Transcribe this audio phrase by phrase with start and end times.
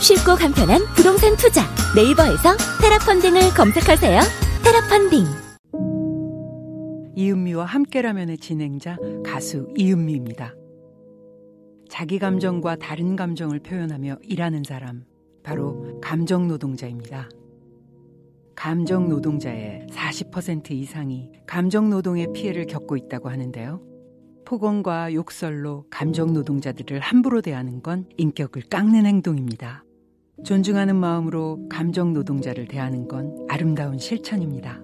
[0.00, 1.62] 쉽고 간편한 부동산 투자
[1.94, 4.20] 네이버에서 테라펀딩을 검색하세요
[4.64, 5.26] 테라펀딩
[7.14, 10.54] 이은미와 함께라면의 진행자 가수 이은미입니다.
[11.90, 15.04] 자기 감정과 다른 감정을 표현하며 일하는 사람,
[15.42, 17.28] 바로 감정 노동자입니다.
[18.54, 23.82] 감정 노동자의 40% 이상이 감정 노동의 피해를 겪고 있다고 하는데요.
[24.46, 29.84] 폭언과 욕설로 감정 노동자들을 함부로 대하는 건 인격을 깎는 행동입니다.
[30.44, 34.80] 존중하는 마음으로 감정 노동자를 대하는 건 아름다운 실천입니다.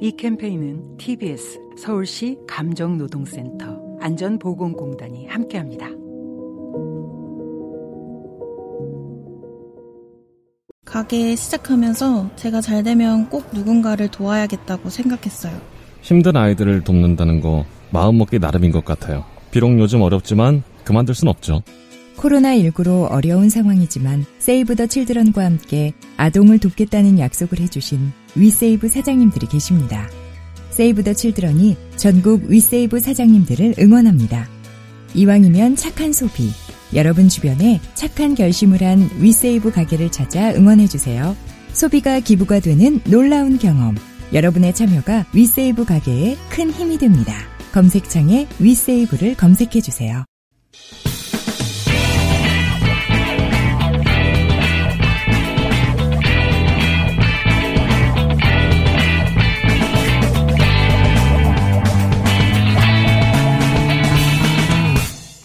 [0.00, 5.88] 이 캠페인은 TBS 서울시 감정노동센터 안전보건공단이 함께합니다.
[10.84, 15.52] 가게 시작하면서 제가 잘 되면 꼭 누군가를 도와야겠다고 생각했어요.
[16.02, 19.24] 힘든 아이들을 돕는다는 거 마음먹기 나름인 것 같아요.
[19.50, 21.62] 비록 요즘 어렵지만 그만둘 순 없죠.
[22.20, 30.08] 코로나19로 어려운 상황이지만 세이브 더 칠드런과 함께 아동을 돕겠다는 약속을 해주신 위세이브 사장님들이 계십니다.
[30.70, 34.48] 세이브 더 칠드런이 전국 위세이브 사장님들을 응원합니다.
[35.14, 36.50] 이왕이면 착한 소비,
[36.94, 41.36] 여러분 주변에 착한 결심을 한 위세이브 가게를 찾아 응원해주세요.
[41.72, 43.96] 소비가 기부가 되는 놀라운 경험.
[44.32, 47.34] 여러분의 참여가 위세이브 가게에 큰 힘이 됩니다.
[47.72, 50.24] 검색창에 위세이브를 검색해주세요.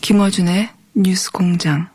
[0.05, 1.89] 김어준의 뉴스 공장.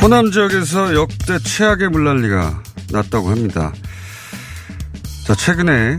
[0.00, 3.74] 호남 지역에서 역대 최악의 물난리가 났다고 합니다.
[5.26, 5.98] 자, 최근에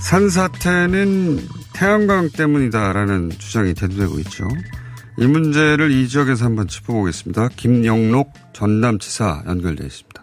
[0.00, 4.48] 산사태는 태양광 때문이다라는 주장이 대두되고 있죠.
[5.16, 7.48] 이 문제를 이 지역에서 한번 짚어보겠습니다.
[7.56, 10.22] 김영록 전남지사 연결되어 있습니다.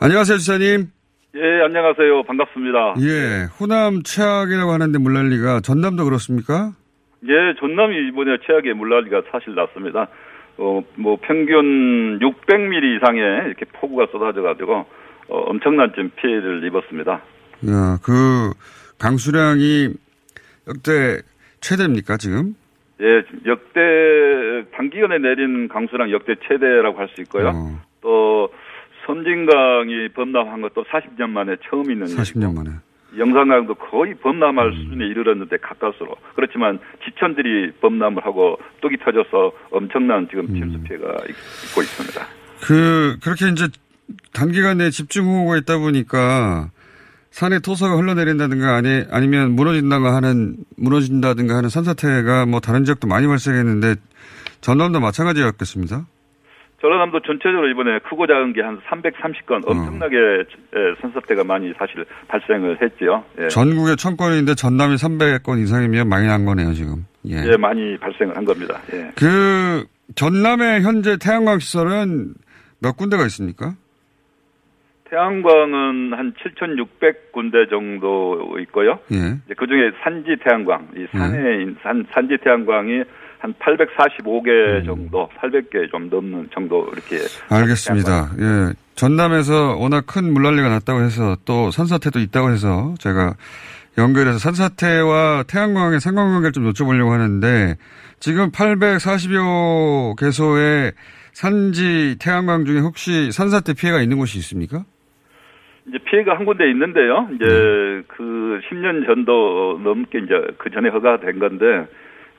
[0.00, 0.90] 안녕하세요, 지사님.
[1.34, 2.22] 예, 안녕하세요.
[2.24, 2.96] 반갑습니다.
[3.00, 6.72] 예, 호남 최악이라고 하는데 물난리가 전남도 그렇습니까?
[7.24, 10.08] 예, 전남이 이번에 최악의 물난리가 사실 났습니다.
[10.58, 14.86] 어, 뭐 평균 600mm 이상의 이렇게 폭우가 쏟아져 가지고
[15.28, 17.12] 어, 엄청난 좀 피해를 입었습니다.
[17.12, 18.52] 야, 그
[18.98, 19.94] 강수량이
[20.68, 21.22] 역대
[21.60, 22.54] 최대입니까 지금?
[23.00, 23.80] 예, 역대
[24.76, 27.48] 단기간에 내린 강수량 역대 최대라고 할 수 있고요.
[27.54, 27.80] 어.
[28.00, 28.52] 또
[29.06, 32.70] 섬진강이 범람한 것도 40년 만에 처음 있는 40년 만에.
[33.16, 34.74] 영산강도 거의 범람할 음.
[34.74, 40.54] 수준에 이르렀는데 가까스로 그렇지만 지천들이 범람을 하고 뚝이 터져서 엄청난 지금 음.
[40.54, 42.26] 침수 피해가 있- 있고 있습니다.
[42.66, 43.66] 그 그렇게 이제
[44.34, 46.70] 단기간에 집중호우가 있다 보니까
[47.30, 53.96] 산에 토사가 흘러내린다든가 아니 아니면 무너진다가 하는 무너진다든가 하는 산사태가 뭐 다른 지역도 많이 발생했는데
[54.60, 56.06] 전남도 마찬가지였겠습니다.
[56.80, 59.70] 전라남도 전체적으로 이번에 크고 작은 게 한 330건 어.
[59.72, 63.24] 엄청나게 예, 산사태가 많이 사실 발생을 했지요.
[63.40, 63.48] 예.
[63.48, 67.04] 전국에 천 건인데 전남이 300건 이상이면 많이 난 거네요 지금.
[67.26, 67.34] 예.
[67.50, 68.80] 예, 많이 발생을 한 겁니다.
[68.92, 69.10] 예.
[69.16, 72.34] 그 전남의 현재 태양광 시설은
[72.80, 73.74] 몇 군데가 있습니까?
[75.10, 78.98] 태양광은 한 7,600군데 정도 있고요.
[79.12, 79.54] 예.
[79.56, 81.60] 그 중에 산지 태양광, 이 산에 네.
[81.60, 83.02] 있는 산, 산지 태양광이
[83.38, 84.84] 한 845개 음.
[84.84, 87.18] 정도, 800개 좀 넘는 정도 이렇게.
[87.48, 88.30] 알겠습니다.
[88.38, 88.72] 예.
[88.96, 93.34] 전남에서 워낙 큰 물난리가 났다고 해서 또 산사태도 있다고 해서 제가
[93.96, 97.76] 연결해서 산사태와 태양광의 상관관계를 좀 여쭤보려고 하는데
[98.20, 100.92] 지금 840여 개소의
[101.32, 104.84] 산지 태양광 중에 혹시 산사태 피해가 있는 곳이 있습니까?
[105.88, 107.28] 이제 피해가 한 군데 있는데요.
[107.34, 108.02] 이제 네.
[108.08, 111.86] 그 10년 전도 넘게 이제 그 전에 허가가 된 건데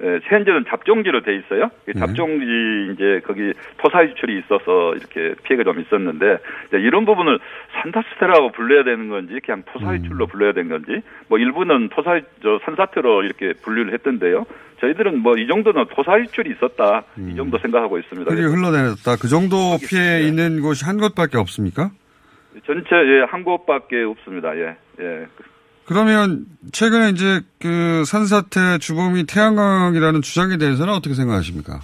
[0.01, 1.69] 에, 현재는 잡종지로 돼 있어요.
[1.87, 1.99] 이 네.
[1.99, 6.37] 잡종지 이제 거기 토사 유출이 있어서 이렇게 피해가 좀 있었는데
[6.73, 7.39] 이런 부분을
[7.81, 10.27] 산사태라고 불러야 되는 건지 그냥 토사 유출로 음.
[10.29, 14.45] 불러야 되는 건지 뭐 일부는 토사 저 산사태로 이렇게 분류를 했던데요.
[14.79, 18.31] 저희들은 뭐 이 정도는 토사 유출이 있었다 이 정도 생각하고 있습니다.
[18.33, 19.17] 흘러내렸다.
[19.19, 20.27] 그 정도 피해 예.
[20.27, 21.91] 있는 곳이 한 곳밖에 없습니까?
[22.65, 24.55] 전체 예, 한 곳밖에 없습니다.
[24.55, 25.27] 예, 예.
[25.85, 31.79] 그러면 최근에 이제 그 산사태 주범이 태양광이라는 주장에 대해서는 어떻게 생각하십니까?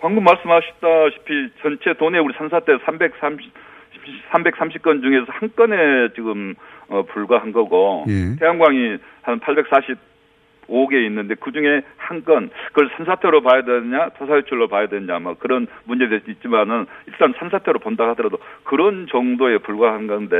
[0.00, 3.52] 방금 말씀하셨다시피 전체 돈에 우리 산사태 330
[4.32, 5.76] 330건 중에서 한 건에
[6.14, 6.54] 지금
[6.88, 8.36] 어, 불과한 거고 예.
[8.38, 9.40] 태양광이 한
[10.72, 15.66] 845개 있는데 그 중에 한 건 그걸 산사태로 봐야 되느냐 토사유출로 봐야 되느냐 뭐 그런
[15.84, 20.36] 문제도 있지만은 일단 산사태로 본다 하더라도 그런 정도에 불과한 건데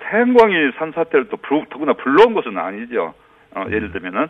[0.00, 3.14] 태양광이 산사태를 또 불- 더구나 불러온 것은 아니죠.
[3.54, 4.28] 어, 예를 들면은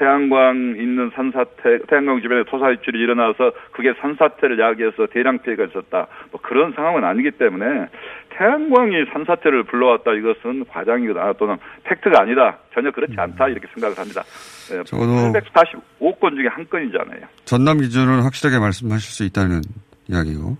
[0.00, 6.06] 태양광 있는 산사태, 태양광 주변에 토사유출이 일어나서 그게 산사태를 야기해서 대량 피해가 있었다.
[6.32, 7.86] 뭐 그런 상황은 아니기 때문에
[8.30, 12.56] 태양광이 산사태를 불러왔다 이것은 과장이거나 또는 팩트가 아니다.
[12.72, 14.24] 전혀 그렇지 않다 이렇게 생각을 합니다.
[14.72, 17.20] 예, 적어도 845건 중에 한 건이잖아요.
[17.44, 19.60] 전남 기준은 확실하게 말씀하실 수 있다는
[20.08, 20.56] 이야기고.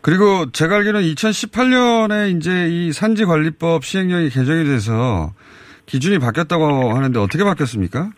[0.00, 5.32] 그리고 제가 알기로는 2018년에 이제 이 산지관리법 시행령이 개정이 돼서
[5.86, 8.10] 기준이 바뀌었다고 하는데 어떻게 바뀌었습니까?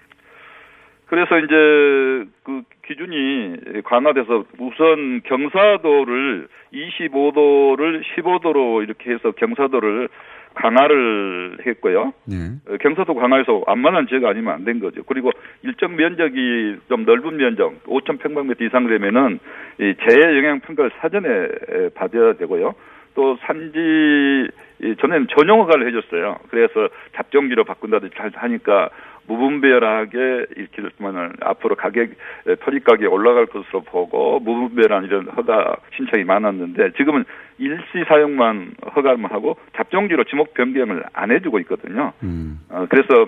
[1.13, 10.09] 그래서 이제 그 기준이 강화돼서 우선 경사도를 25도를 15도로 이렇게 해서 경사도를
[10.55, 12.15] 강화를 했고요.
[12.25, 12.37] 네.
[12.67, 15.03] 어, 경사도 강화해서 안만한 지역 아니면 안 된 거죠.
[15.03, 15.31] 그리고
[15.63, 19.39] 일정 면적이 좀 넓은 면적, 5천 평방미터 이상 되면은
[19.81, 22.75] 이 재해 영향 평가를 사전에 에, 받아야 되고요.
[23.15, 24.49] 또 산지
[24.83, 26.39] 이 전에는 전용 허가를 해줬어요.
[26.49, 28.89] 그래서 잡종기로 바꾼다든지 잘 하니까
[29.27, 32.11] 무분별하게 이렇게 됐지만 앞으로 가격
[32.47, 37.25] 에, 토지 가격이 올라갈 것으로 보고 무분별한 이런 허가 신청이 많았는데 지금은
[37.59, 42.13] 일시 사용만 허가만 하고 잡종기로 지목 변경을 안 해주고 있거든요.
[42.23, 42.61] 음.
[42.69, 43.27] 어, 그래서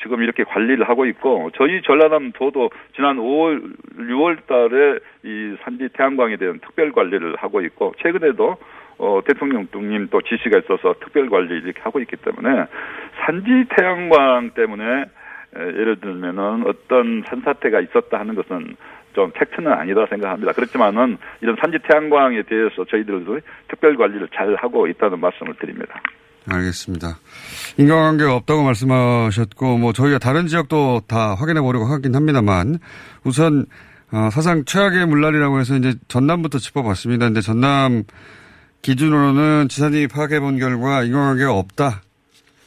[0.00, 6.36] 지금 이렇게 관리를 하고 있고 저희 전라남 도도 지난 5월 6월 달에 이 산지 태양광에
[6.36, 8.56] 대한 특별 관리를 하고 있고 최근에도
[8.98, 12.66] 어, 대통령님 또 지시가 있어서 특별 관리 이렇게 하고 있기 때문에
[13.24, 15.04] 산지 태양광 때문에 에,
[15.56, 18.76] 예를 들면은 어떤 산사태가 있었다 하는 것은
[19.14, 20.52] 좀 팩트는 아니다 생각합니다.
[20.52, 26.00] 그렇지만은 이런 산지 태양광에 대해서 저희들도 특별 관리를 잘 하고 있다는 말씀을 드립니다.
[26.50, 27.18] 알겠습니다.
[27.78, 32.78] 인과관계가 없다고 말씀하셨고, 뭐, 저희가 다른 지역도 다 확인해 보려고 하긴 합니다만,
[33.24, 33.66] 우선,
[34.10, 37.26] 어, 사상 최악의 물날이라고 해서 이제 전남부터 짚어봤습니다.
[37.26, 38.02] 근데 전남
[38.82, 42.02] 기준으로는 지사님이 파악해 본 결과 인과관계가 없다.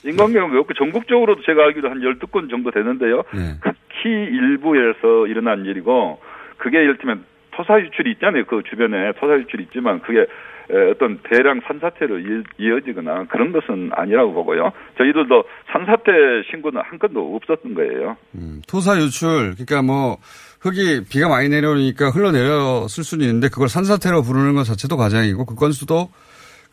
[0.06, 3.24] 인간경험이 없고 전국적으로도 제가 알기로 한 12건 정도 되는데요.
[3.36, 3.58] 예.
[3.60, 6.20] 극히 일부에서 일어난 일이고
[6.58, 8.46] 그게 예를 들면 토사 유출이 있잖아요.
[8.46, 10.26] 그 주변에 토사 유출이 있지만 그게
[10.68, 14.72] 에, 어떤 대량 산사태로 이- 이어지거나 그런 것은 아니라고 보고요.
[14.98, 16.12] 저희들도 산사태
[16.50, 18.18] 신고는 한 건도 없었던 거예요.
[18.34, 20.18] 음, 토사 유출, 그러니까 뭐,
[20.62, 26.10] 흙이 비가 많이 내려오니까 흘러내렸을 수는 있는데 그걸 산사태로 부르는 것 자체도 과장이고 그 건수도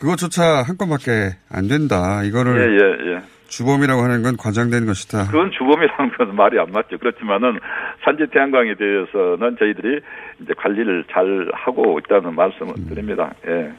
[0.02, 2.24] 그것조차 한 건밖에 안 된다.
[2.24, 3.22] 예, 이거를 예, 예.
[3.46, 5.26] 주범이라고 하는 건 과장된 것이다.
[5.26, 6.98] 그건 주범이라는 건 말이 안 맞죠.
[6.98, 7.60] 그렇지만은
[8.04, 10.00] 산지 태양광에 대해서는 저희들이
[10.40, 12.86] 이제 관리를 잘 하고 있다는 말씀을 음.
[12.88, 13.32] 드립니다.
[13.46, 13.72] 예.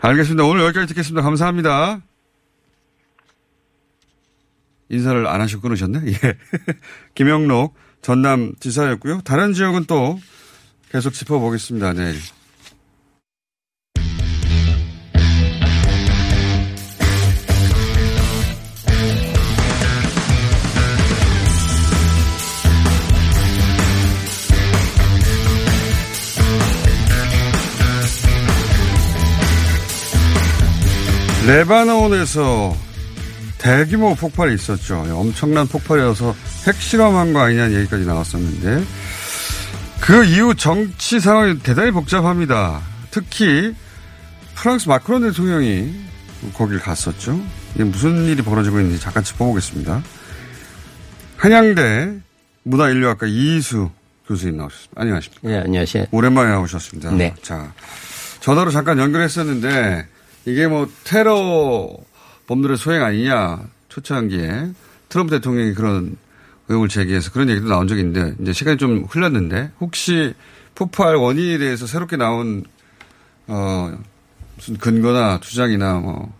[0.00, 0.44] 알겠습니다.
[0.44, 1.22] 오늘 여기까지 듣겠습니다.
[1.22, 1.98] 감사합니다.
[4.88, 5.98] 인사를 안 하시고 끊으셨네?
[6.08, 6.14] 예.
[7.14, 9.20] 김영록 전남 지사였고요.
[9.22, 10.18] 다른 지역은 또
[10.90, 11.92] 계속 짚어보겠습니다.
[11.92, 12.14] 내일.
[31.48, 32.76] 레바논에서
[33.56, 35.06] 대규모 폭발이 있었죠.
[35.10, 36.34] 엄청난 폭발이어서
[36.66, 38.84] 핵실험한 거 아니냐는 얘기까지 나왔었는데
[39.98, 42.82] 그 이후 정치 상황이 대단히 복잡합니다.
[43.10, 43.74] 특히
[44.56, 45.94] 프랑스 마크론 대통령이
[46.52, 47.40] 거길 갔었죠.
[47.74, 50.02] 이게 무슨 일이 벌어지고 있는지 잠깐 짚어보겠습니다.
[51.38, 52.12] 한양대
[52.64, 53.90] 문화인류학과 이희수
[54.26, 55.00] 교수님 나오셨습니다.
[55.00, 55.48] 안녕하십니까.
[55.48, 56.04] 네, 안녕하세요.
[56.10, 57.10] 오랜만에 나오셨습니다.
[57.12, 57.34] 네.
[57.40, 57.72] 자,
[58.40, 60.17] 전화로 잠깐 연결했었는데
[60.48, 61.90] 이게 뭐 테러
[62.46, 64.70] 범들의 소행 아니냐 초창기에
[65.10, 66.16] 트럼프 대통령이 그런
[66.68, 70.34] 의혹을 제기해서 그런 얘기도 나온 적이 있는데 이제 시간이 좀 흘렀는데 혹시
[70.74, 72.64] 폭발 원인에 대해서 새롭게 나온
[73.46, 73.98] 어
[74.56, 76.32] 무슨 근거나 주장이나 뭐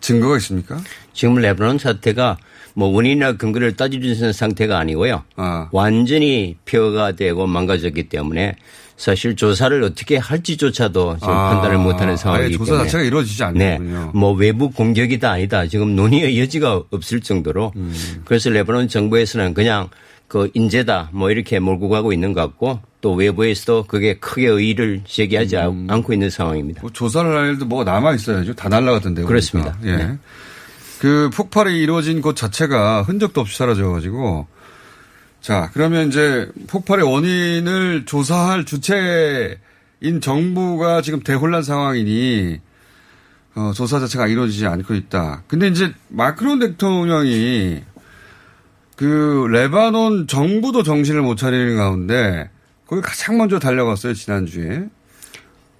[0.00, 0.80] 증거가 있습니까?
[1.12, 2.38] 지금 레바논 사태가
[2.74, 5.22] 뭐 원인이나 근거를 따지는 상태가 아니고요.
[5.36, 5.68] 아.
[5.72, 8.56] 완전히 폐허가 되고 망가졌기 때문에
[8.96, 14.12] 사실 조사를 어떻게 할지조차도 지금 아, 판단을 못하는 상황이기 조사 때문에 자체가 이루어지지 네, 않는군요.
[14.14, 18.22] 뭐 외부 공격이다 아니다 지금 논의의 여지가 없을 정도로 음.
[18.24, 19.88] 그래서 레바논 정부에서는 그냥
[20.28, 25.56] 그 인재다 뭐 이렇게 몰고 가고 있는 것 같고 또 외부에서도 그게 크게 의의를 제기하지
[25.58, 26.80] 않고 있는 상황입니다.
[26.80, 28.54] 뭐 조사를 할 일도 뭐가 남아 있어야죠.
[28.54, 29.26] 다 날라갔던데요.
[29.26, 29.76] 그렇습니다.
[29.80, 30.04] 그러니까.
[30.04, 30.08] 예.
[30.08, 30.18] 네.
[31.00, 34.46] 그 폭발이 이루어진 곳 자체가 흔적도 없이 사라져가지고
[35.42, 39.58] 자 그러면 이제 폭발의 원인을 조사할 주체인
[40.20, 42.60] 정부가 지금 대혼란 상황이니
[43.56, 45.42] 어, 조사 자체가 이루어지지 않고 있다.
[45.48, 47.82] 근데 이제 마크론 대통령이
[48.96, 52.48] 그 레바논 정부도 정신을 못 차리는 가운데
[52.86, 54.84] 거기 가장 먼저 달려갔어요 지난주에.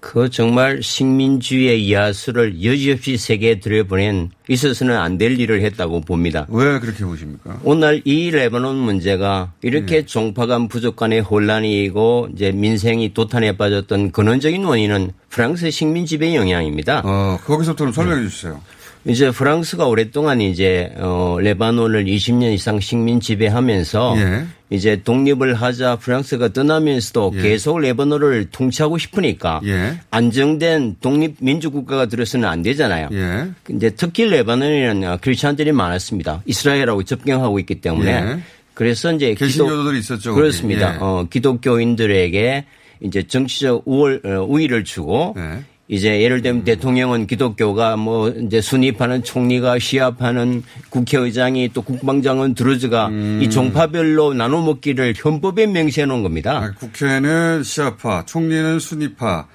[0.03, 6.45] 그 정말 식민주의의 야수를 여지없이 세계에 들여보낸 있어서는 안 될 일을 했다고 봅니다.
[6.51, 7.61] 왜 그렇게 보십니까?
[7.63, 10.05] 오늘 이 레바논 문제가 이렇게 네.
[10.07, 17.03] 종파 간 부족 간의 혼란이고 이제 민생이 도탄에 빠졌던 근원적인 원인은 프랑스 식민 지배 영향입니다.
[17.05, 18.61] 어, 거기서부터 설명해 주세요.
[19.05, 24.47] 이제 프랑스가 오랫동안 이제 어 레바논을 20년 이상 식민 지배하면서 예.
[24.71, 27.43] 이제 독립을 하자 프랑스가 떠나면서도 예.
[27.43, 29.99] 계속 레바논을 통치하고 싶으니까 예.
[30.11, 33.09] 안정된 독립 민주 국가가 들어서는 안 되잖아요.
[33.13, 33.49] 예.
[33.75, 36.43] 이제 특히 레바논에는 크리스천들이 많았습니다.
[36.47, 38.39] 이스라엘하고 접경하고 있기 때문에 예.
[38.75, 40.35] 그래서 이제 개신교도들이 있었죠.
[40.35, 40.95] 그렇습니다.
[40.95, 40.99] 예.
[41.01, 42.65] 어 기독교인들에게
[43.03, 45.65] 이제 정치적 우월, 어, 우위를 주고 네.
[45.93, 53.41] 이제 예를 들면 대통령은 기독교가 뭐 이제 순위파는 총리가 시합하는 국회의장이 또 국방장은 드루즈가 음.
[53.43, 56.57] 이 종파별로 나눠 먹기를 헌법에 명시해 놓은 겁니다.
[56.57, 59.49] 아, 국회는 시합파, 총리는 순위파,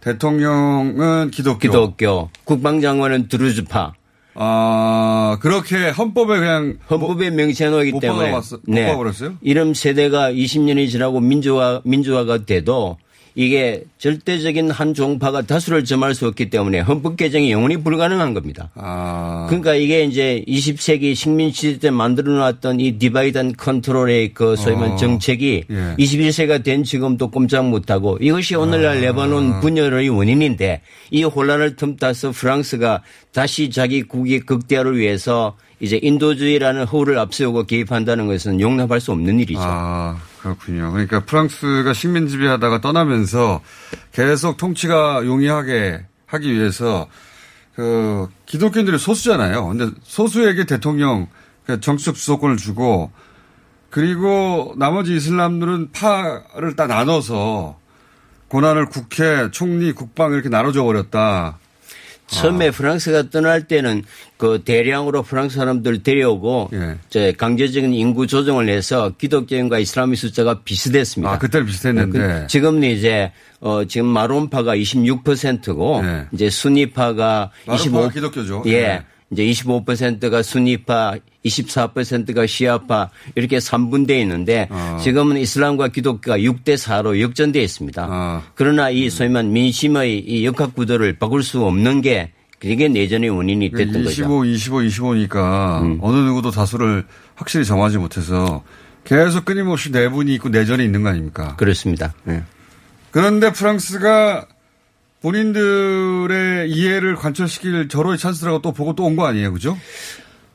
[0.00, 1.58] 대통령은 기독교.
[1.60, 3.92] 기독교, 국방장관은 드루즈파.
[4.34, 8.86] 아, 그렇게 헌법에 그냥 헌법에 뭐, 명시해 놓기 때문에 못 네.
[8.86, 9.34] 박아버렸어요?
[9.42, 12.96] 이름 세대가 20년이 지나고 민주화 민주화가 돼도
[13.36, 18.70] 이게 절대적인 한 종파가 다수를 점할 수 없기 때문에 헌법 개정이 영원히 불가능한 겁니다.
[18.74, 19.46] 아.
[19.48, 24.74] 그러니까 이게 이제 20세기 식민 시대 때 만들어 놨던 이 divide and control의 그 소위
[24.74, 24.96] 말하는 어.
[24.96, 25.94] 정책이 예.
[25.98, 29.00] 21세기가 된 지금도 꼼짝 못하고 이것이 오늘날 아.
[29.00, 37.18] 레바논 분열의 원인인데 이 혼란을 틈타서 프랑스가 다시 자기 국익 극대화를 위해서 이제 인도주의라는 허울을
[37.18, 39.60] 앞세우고 개입한다는 것은 용납할 수 없는 일이죠.
[39.62, 40.16] 아.
[40.44, 40.92] 그렇군요.
[40.92, 43.62] 그러니까 프랑스가 식민 지배하다가 떠나면서
[44.12, 47.08] 계속 통치가 용이하게 하기 위해서
[47.74, 49.66] 그 기독교인들이 소수잖아요.
[49.68, 51.28] 근데 소수에게 대통령
[51.64, 53.10] 그 정치적 주도권을 주고
[53.88, 57.78] 그리고 나머지 이슬람들은 파를 딱 나눠서
[58.48, 61.58] 고난을 국회, 총리, 국방 이렇게 나눠줘 버렸다.
[62.26, 62.70] 처음에 아.
[62.70, 64.02] 프랑스가 떠날 때는
[64.36, 66.96] 그 대량으로 프랑스 사람들 데려오고 예.
[67.08, 71.32] 저 강제적인 인구 조정을 해서 기독교인과 이슬람의 숫자가 비슷했습니다.
[71.32, 72.18] 아, 그때 비슷했는데.
[72.18, 76.26] 그, 지금은 이제 어 지금 마론파가 26%고 예.
[76.32, 78.62] 이제 순위파가 25 기독교죠.
[78.66, 78.72] 예.
[78.72, 79.04] 예.
[79.34, 84.98] 이제 25%가 순위파, 24%가 시아파 이렇게 3분돼 있는데 어.
[85.02, 88.06] 지금은 이슬람과 기독교가 6대 4로 역전돼 있습니다.
[88.08, 88.42] 어.
[88.54, 93.70] 그러나 이 소위 말 민심의 이 역학 구도를 바꿀 수 없는 게 그게 내전의 원인이
[93.72, 94.44] 됐던 25, 거죠.
[94.50, 95.98] 25, 25니까 음.
[96.00, 98.62] 어느 누구도 다수를 확실히 정하지 못해서
[99.04, 101.56] 계속 끊임없이 내분이 있고 내전이 있는 거 아닙니까?
[101.56, 102.14] 그렇습니다.
[102.24, 102.42] 네.
[103.10, 104.46] 그런데 프랑스가
[105.24, 109.52] 본인들의 이해를 관철시킬 절호의 찬스라고 또 보고 또 온 거 아니에요.
[109.54, 109.76] 그죠?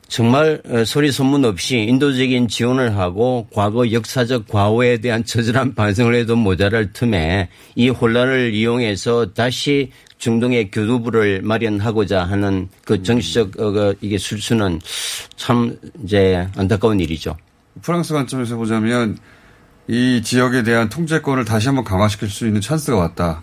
[0.06, 6.36] 정말 어, 소리 소문 없이 인도적인 지원을 하고 과거 역사적 과오에 대한 처절한 반성을 해도
[6.36, 14.18] 모자랄 틈에 이 혼란을 이용해서 다시 중동의 교두보를 마련하고자 하는 그 정치적 어, 그 이게
[14.18, 14.80] 술수는
[15.36, 17.36] 참 이제 안타까운 일이죠.
[17.82, 19.16] 프랑스 관점에서 보자면
[19.90, 23.42] 이 지역에 대한 통제권을 다시 한번 강화시킬 수 있는 찬스가 왔다.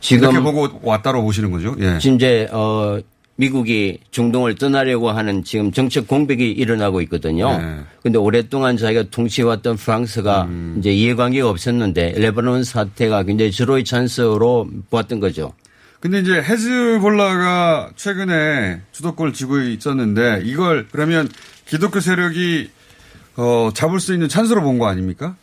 [0.00, 1.76] 지금 이렇게 보고 왔다로 보시는 거죠.
[1.78, 1.98] 예.
[1.98, 2.98] 지금 이제 어
[3.36, 7.48] 미국이 중동을 떠나려고 하는 지금 정책 공백이 일어나고 있거든요.
[8.00, 8.24] 그런데 네.
[8.24, 10.76] 오랫동안 자기가 통치해왔던 프랑스가 음.
[10.78, 15.52] 이제 이해관계가 없었는데 레바논 사태가 굉장히 절호의 찬스로 보았던 거죠.
[16.00, 21.28] 근데 이제 헤즈볼라가 최근에 주도권을 쥐고 있었는데 이걸 그러면
[21.66, 22.70] 기독교 세력이
[23.36, 25.34] 어, 잡을 수 있는 찬스로 본 거 아닙니까?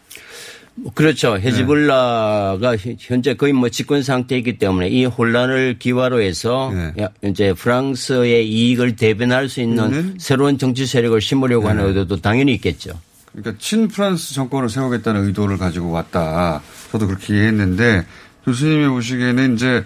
[0.76, 1.38] 뭐 그렇죠.
[1.38, 2.96] 헤즈볼라가 네.
[3.00, 7.08] 현재 거의 뭐 집권 상태이기 때문에 이 혼란을 기화로 해서 네.
[7.24, 10.16] 이제 프랑스의 이익을 대변할 수 있는 음.
[10.18, 11.70] 새로운 정치 세력을 심으려고 네.
[11.70, 13.00] 하는 의도도 당연히 있겠죠.
[13.32, 16.62] 그러니까 친프랑스 정권을 세우겠다는 의도를 가지고 왔다.
[16.92, 18.06] 저도 그렇게 이해했는데
[18.46, 19.86] 교수님이 보시기에는 이제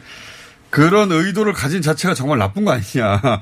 [0.69, 3.21] 그런 의도를 가진 자체가 정말 나쁜 거 아니냐.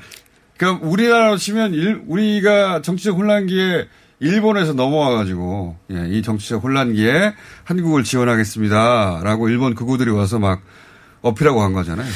[0.58, 3.88] 그럼 우리나라로 치면 우리가 정치적 혼란기에
[4.20, 10.62] 일본에서 넘어와가지고 예, 이 정치적 혼란기에 한국을 지원하겠습니다라고 일본 극우들이 와서 막
[11.24, 12.08] 어필하고 간 거잖아요.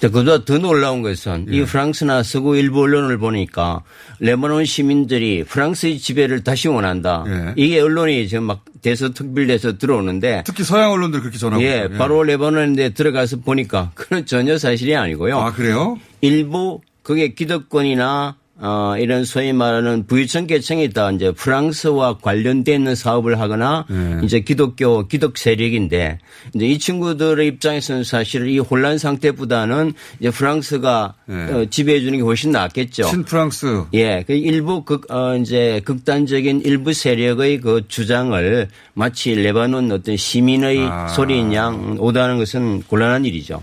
[0.00, 1.56] 그보다 더 놀라운 것은 예.
[1.56, 3.82] 이 프랑스나 서구 일부 언론을 보니까
[4.20, 7.24] 레바논 시민들이 프랑스의 지배를 다시 원한다.
[7.26, 7.52] 예.
[7.56, 11.96] 이게 언론이 지금 막 대서특필돼서 들어오는데 특히 서양 언론들 그렇게 전하고 예, 예.
[11.96, 15.38] 바로 레바논에 들어가서 보니까 그건 전혀 사실이 아니고요.
[15.38, 15.98] 아 그래요?
[16.22, 23.40] 일부 그게 기득권이나 어, 이런 소위 말하는 부유층 계층이 다 이제 프랑스와 관련돼 있는 사업을
[23.40, 24.20] 하거나 네.
[24.22, 26.18] 이제 기독교 기독 세력인데
[26.54, 31.52] 이제 이 친구들의 입장에서는 사실 이 혼란 상태보다는 이제 프랑스가 네.
[31.52, 33.04] 어, 지배해 주는 게 훨씬 낫겠죠.
[33.04, 33.84] 친프랑스.
[33.94, 40.86] 예, 그 일부 극, 어, 이제 극단적인 일부 세력의 그 주장을 마치 레바논 어떤 시민의
[40.86, 41.08] 아.
[41.08, 43.62] 소리인 양 오다는 것은 곤란한 일이죠.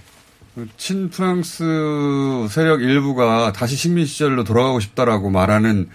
[0.78, 1.64] 친프랑스
[2.50, 5.90] 세력 일부가 다시 식민 시절로 돌아가고 싶다라고 말하는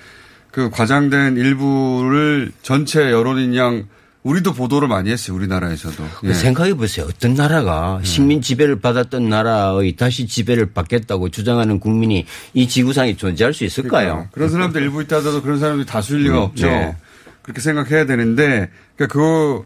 [0.51, 3.87] 그 과장된 일부를 전체 여론인 양
[4.23, 5.37] 우리도 보도를 많이 했어요.
[5.37, 6.05] 우리나라에서도.
[6.25, 6.33] 예.
[6.33, 7.07] 생각해 보세요.
[7.09, 13.65] 어떤 나라가 식민 지배를 받았던 나라의 다시 지배를 받겠다고 주장하는 국민이 이 지구상에 존재할 수
[13.65, 13.91] 있을까요?
[13.91, 14.29] 그러니까요.
[14.33, 16.67] 그런 사람들 일부 있다 하더라도 그런 사람들이 다수일 리가 음, 없죠.
[16.67, 16.97] 네.
[17.43, 19.65] 그렇게 생각해야 되는데 그러니까 그,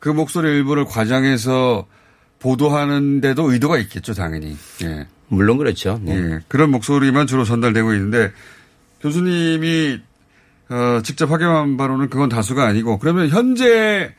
[0.00, 1.86] 그 목소리 일부를 과장해서
[2.40, 4.56] 보도하는데도 의도가 있겠죠, 당연히.
[4.82, 5.06] 예.
[5.28, 6.00] 물론 그렇죠.
[6.02, 6.16] 네.
[6.16, 6.38] 예.
[6.48, 8.32] 그런 목소리만 주로 전달되고 있는데
[9.00, 10.00] 교수님이
[10.70, 14.12] 어, 직접 확인한 바로는 그건 다수가 아니고 그러면 현재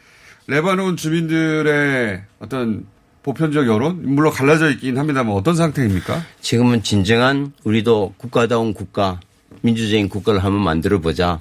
[0.47, 2.85] 레바논 주민들의 어떤
[3.23, 6.23] 보편적 여론 물론 갈라져 있긴 합니다만 어떤 상태입니까?
[6.41, 9.19] 지금은 진정한 우리도 국가다운 국가,
[9.61, 11.37] 민주적인 국가를 한번 만들어 보자.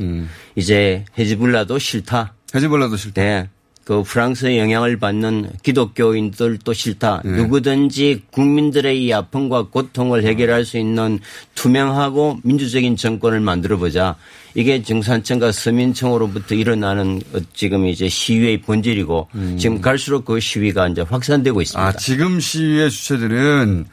[0.56, 2.34] 이제 헤즈블라도 싫다.
[2.54, 3.22] 헤즈볼라도 싫다.
[3.22, 3.48] 네.
[3.90, 7.22] 그 프랑스의 영향을 받는 기독교인들도 싫다.
[7.24, 11.18] 누구든지 국민들의 이 아픔과 고통을 해결할 수 있는
[11.56, 14.14] 투명하고 민주적인 정권을 만들어 보자.
[14.54, 19.28] 이게 정산청과 서민청으로부터 일어나는 어, 지금 이제 시위의 본질이고
[19.58, 21.84] 지금 갈수록 그 시위가 이제 확산되고 있습니다.
[21.84, 23.86] 아, 지금 시위의 주체들은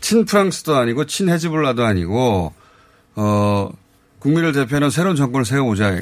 [0.00, 2.52] 친프랑스도 아니고 친헤즈볼라도 아니고
[3.16, 3.70] 어,
[4.20, 5.98] 국민을 대표하는 새로운 정권을 세워보자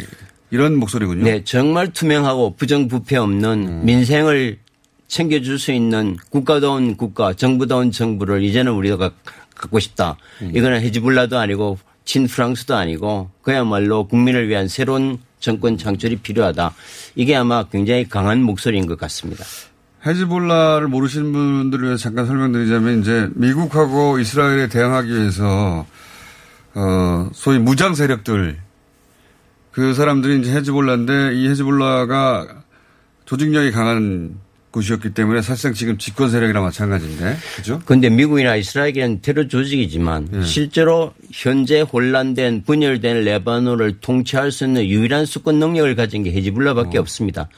[0.50, 1.25] 이런 목소리군요.
[1.25, 4.59] 네, 정말 투명하고 부정부패 없는 민생을
[5.09, 9.11] 챙겨줄 수 있는 국가다운 국가, 정부다운 정부를 이제는 우리가 가-
[9.54, 10.16] 갖고 싶다.
[10.40, 16.75] 이거는 헤즈볼라도 아니고 친프랑스도 아니고 그야말로 국민을 위한 새로운 정권 창출이 필요하다.
[17.14, 19.45] 이게 아마 굉장히 강한 목소리인 것 같습니다.
[20.06, 25.86] 헤즈볼라를 모르시는 분들을 위해서 잠깐 설명드리자면 이제 미국하고 이스라엘에 대항하기 위해서
[26.75, 28.58] 어 소위 무장 세력들
[29.73, 32.63] 그 사람들이 이제 헤즈볼라인데 이 헤즈볼라가
[33.25, 34.39] 조직력이 강한
[34.71, 37.80] 곳이었기 때문에 사실상 지금 집권 세력이랑 마찬가지인데 그죠?
[37.85, 45.59] 그런데 미국이나 이스라엘은 테러 조직이지만 실제로 현재 혼란된 분열된 레바논을 통치할 수 있는 유일한 수권
[45.59, 47.49] 능력을 가진 게 헤즈볼라밖에 없습니다.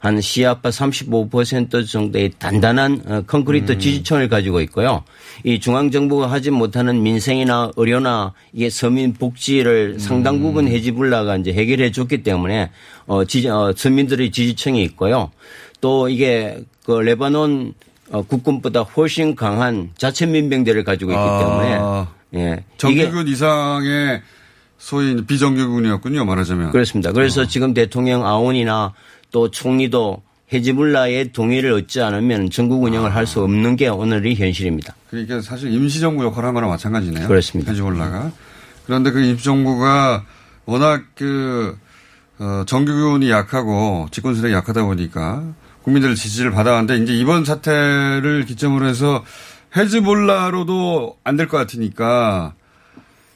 [0.00, 5.04] 한 시아파 35% 정도의 단단한 어, 콘크리트 지지층을 가지고 있고요.
[5.44, 11.92] 이 중앙 정부가 하지 못하는 민생이나 의료나 이게 서민 복지를 상당 부분 헤즈볼라가 이제 해결해
[11.92, 12.70] 줬기 때문에
[13.06, 15.30] 어, 지지, 어, 서민들의 지지층이 있고요.
[15.82, 17.74] 또 이게 그 레바논
[18.10, 22.08] 어, 국군보다 훨씬 강한 자체 민병대를 가지고 있기 아.
[22.32, 22.64] 때문에 예.
[22.78, 24.22] 정규군 이상의
[24.80, 26.72] 소위 비정규군이었군요 말하자면.
[26.72, 27.12] 그렇습니다.
[27.12, 28.92] 그래서 지금 대통령 아온이나
[29.30, 34.94] 또 총리도 헤즈블라의 동의를 얻지 않으면 전국 운영을 할수 없는 게 오늘의 현실입니다.
[35.10, 37.28] 그러니까 사실 임시정부 역할을 한 거랑 마찬가지네요.
[37.28, 37.70] 그렇습니다.
[37.70, 38.32] 헤즈볼라가.
[38.86, 40.24] 그런데 그 임시정부가
[40.64, 41.76] 워낙 그,
[42.40, 45.44] 어, 정규군이 약하고 집권 세력이 약하다 보니까
[45.84, 49.22] 국민들의 지지를 받아왔는데 이제 이번 사태를 기점으로 해서
[49.76, 52.54] 헤즈볼라로도 안 될 것 같으니까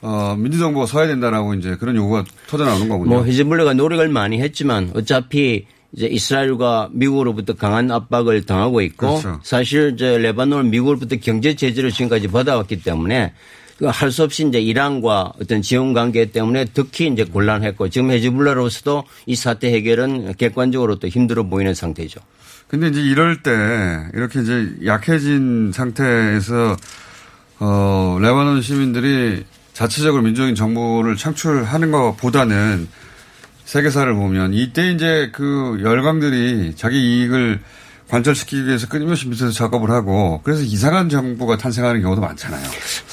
[0.06, 3.08] 어, 민주정부가 서야 된다라고 이제 그런 요구가 터져 나오는 거군요.
[3.08, 9.40] 뭐 헤즈블라가 노력을 많이 했지만 어차피 이제 이스라엘과 미국으로부터 강한 압박을 당하고 있고 그렇죠.
[9.42, 13.32] 사실 이제 레바논은 미국으로부터 경제 제재를 지금까지 받아왔기 때문에
[13.78, 19.72] 그할수 없이 이제 이란과 어떤 지원 관계 때문에 특히 이제 곤란했고 지금 헤즈블라로서도 이 사태
[19.72, 22.20] 해결은 객관적으로 또 힘들어 보이는 상태죠.
[22.68, 23.50] 근데 이제 이럴 때
[24.12, 26.76] 이렇게 이제 약해진 상태에서
[27.60, 32.88] 어 레바논 시민들이 자체적으로 민주적인 정부를 창출하는 것보다는
[33.64, 37.60] 세계사를 보면 이때 이제 그 열강들이 자기 이익을
[38.08, 42.62] 관철시키기 위해서 끊임없이 밑에서 작업을 하고 그래서 이상한 정부가 탄생하는 경우도 많잖아요.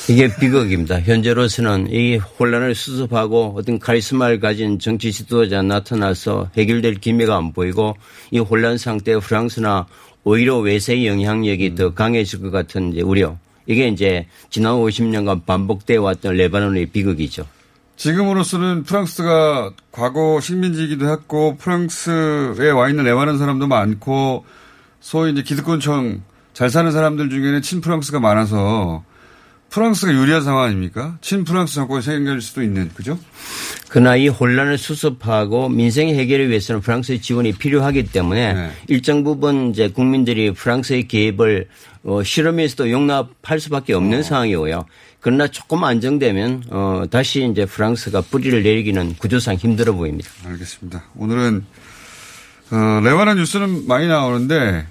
[0.09, 0.99] 이게 비극입니다.
[0.99, 7.95] 현재로서는 이 혼란을 수습하고 어떤 카리스마를 가진 정치 지도자 나타나서 해결될 기미가 안 보이고
[8.29, 9.87] 이 혼란 상태에 프랑스나
[10.23, 13.37] 오히려 외세의 영향력이 더 강해질 것 같은 이제 우려.
[13.65, 17.45] 이게 이제 지난 50년간 반복돼 왔던 레바논의 비극이죠.
[17.95, 24.45] 지금으로서는 프랑스가 과거 식민지이기도 했고 프랑스에 와 있는 레바논 사람도 많고
[24.99, 29.03] 소위 이제 기득권층 잘 사는 사람들 중에는 친프랑스가 많아서
[29.69, 31.17] 프랑스가 유리한 상황 아닙니까?
[31.21, 33.17] 친프랑스 정권이 생길 수도 있는 그죠?
[33.87, 38.71] 그러나 이 혼란을 수습하고 민생 해결을 위해서는 프랑스의 지원이 필요하기 때문에 네.
[38.87, 41.67] 일정 부분 이제 국민들이 프랑스의 개입을
[42.03, 44.85] 어, 실험에서도 용납할 수밖에 없는 상황이고요.
[45.19, 50.29] 그러나 조금 안정되면 어 다시 이제 프랑스가 뿌리를 내리기는 구조상 힘들어 보입니다.
[50.45, 51.03] 알겠습니다.
[51.15, 51.63] 오늘은
[52.71, 54.87] 어, 레바논 뉴스는 많이 나오는데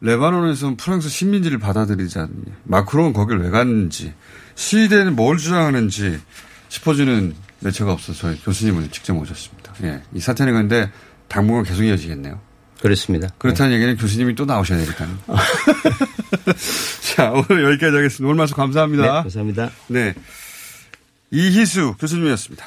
[0.00, 4.14] 레바논에서는 프랑스 식민지를 받아들이지 않니 마크롱은 거길 왜 갔는지
[4.54, 6.18] 시대는 뭘 주장하는지
[6.70, 9.74] 짚어주는 매체가 없어서 저희 교수님을 직접 모셨습니다.
[9.82, 10.90] 예, 이 사태는 그런데
[11.28, 12.40] 당분간 계속 이어지겠네요.
[12.82, 13.28] 그렇습니다.
[13.38, 13.76] 그렇다는 네.
[13.76, 15.16] 얘기는 교수님이 또 나오셔야 되니까요.
[17.14, 18.24] 자, 오늘 여기까지 하겠습니다.
[18.26, 19.02] 오늘 말씀 감사합니다.
[19.02, 19.70] 네, 감사합니다.
[19.86, 20.14] 네.
[21.30, 22.66] 이희수 교수님이었습니다.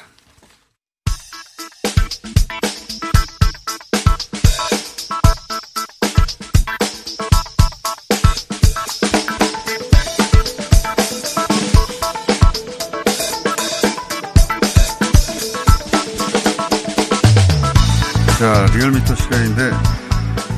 [18.38, 19.70] 자, 리얼미터 시간인데,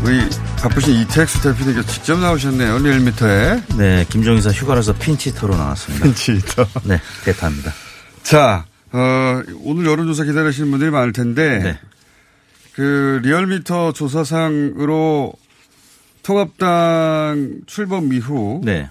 [0.05, 0.21] 우리
[0.63, 2.79] 바쁘신 이택수 대표님께서 직접 나오셨네요.
[2.79, 3.63] 리얼미터에.
[3.77, 6.05] 네, 김종희사 휴가라서 핀치히터로 나왔습니다.
[6.05, 6.67] 핀치히터.
[6.85, 7.73] 네, 대타입니다.
[8.23, 11.79] 자, 어, 오늘 여론조사 기다리시는 분들이 많을 텐데, 네.
[12.75, 15.33] 그 리얼미터 조사상으로
[16.23, 18.89] 통합당 출범 이후 네.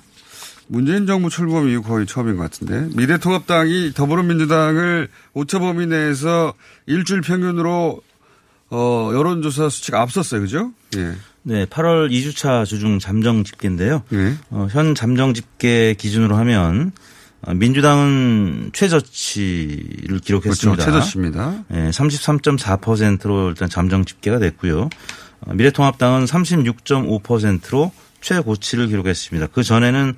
[0.67, 6.53] 문재인 정부 출범 이후 거의 처음인 것 같은데 미래통합당이 더불어민주당을 오차 범위 내에서
[6.85, 8.01] 일주일 평균으로
[8.69, 10.41] 어, 여론조사 수치가 앞섰어요.
[10.41, 10.71] 그죠?
[10.97, 11.13] 예.
[11.43, 14.03] 네, 8월 2주차 주중 잠정 집계인데요.
[14.13, 14.33] 예.
[14.49, 16.91] 어, 현 잠정 집계 기준으로 하면
[17.41, 20.83] 어, 민주당은 최저치를 기록했습니다.
[20.83, 20.99] 그렇죠.
[20.99, 21.63] 최저치입니다.
[21.69, 24.89] 네, 33.4%로 일단 잠정 집계가 됐고요.
[25.41, 29.47] 어, 미래통합당은 36.5%로 최고치를 기록했습니다.
[29.53, 30.15] 그 전에는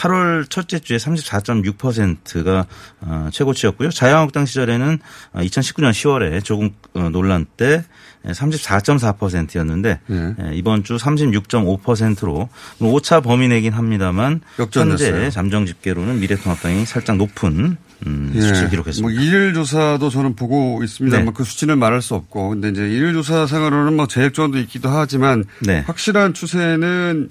[0.00, 2.66] 8월 첫째 주에 34.6%가
[3.00, 3.90] 어, 최고치였고요.
[3.90, 4.98] 자유한국당 시절에는
[5.34, 7.84] 2019년 어, 10월에 조금 어, 논란 때
[8.24, 10.34] 34.4%였는데 네.
[10.52, 15.14] 이번 주 36.5%로 5차 범위 내긴 합니다만 역전됐어요.
[15.14, 18.40] 현재 잠정 집계로는 미래통합당이 살짝 높은 음, 예.
[18.40, 19.02] 수치를 기록했습니다.
[19.02, 21.32] 뭐 일일 조사도 저는 보고 있습니다만 네.
[21.34, 25.80] 그 수치는 말할 수 없고 근데 이제 일일 조사 상으로는 뭐 재획전도 있기도 하지만 네.
[25.86, 27.30] 확실한 추세는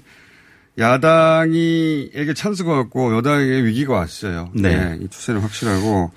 [0.78, 4.50] 야당이에게 찬스가 왔고 여당에게 위기가 왔어요.
[4.54, 4.76] 네.
[4.76, 4.98] 네.
[5.02, 6.10] 이 추세는 확실하고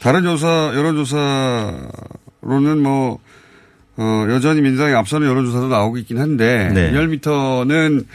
[0.00, 1.88] 다른 조사 여론조사로는
[2.82, 3.18] 뭐
[3.96, 6.90] 어, 여전히 민주당이 앞서는 여론조사도 나오고 있긴 한데 네.
[6.90, 8.06] 리얼미터는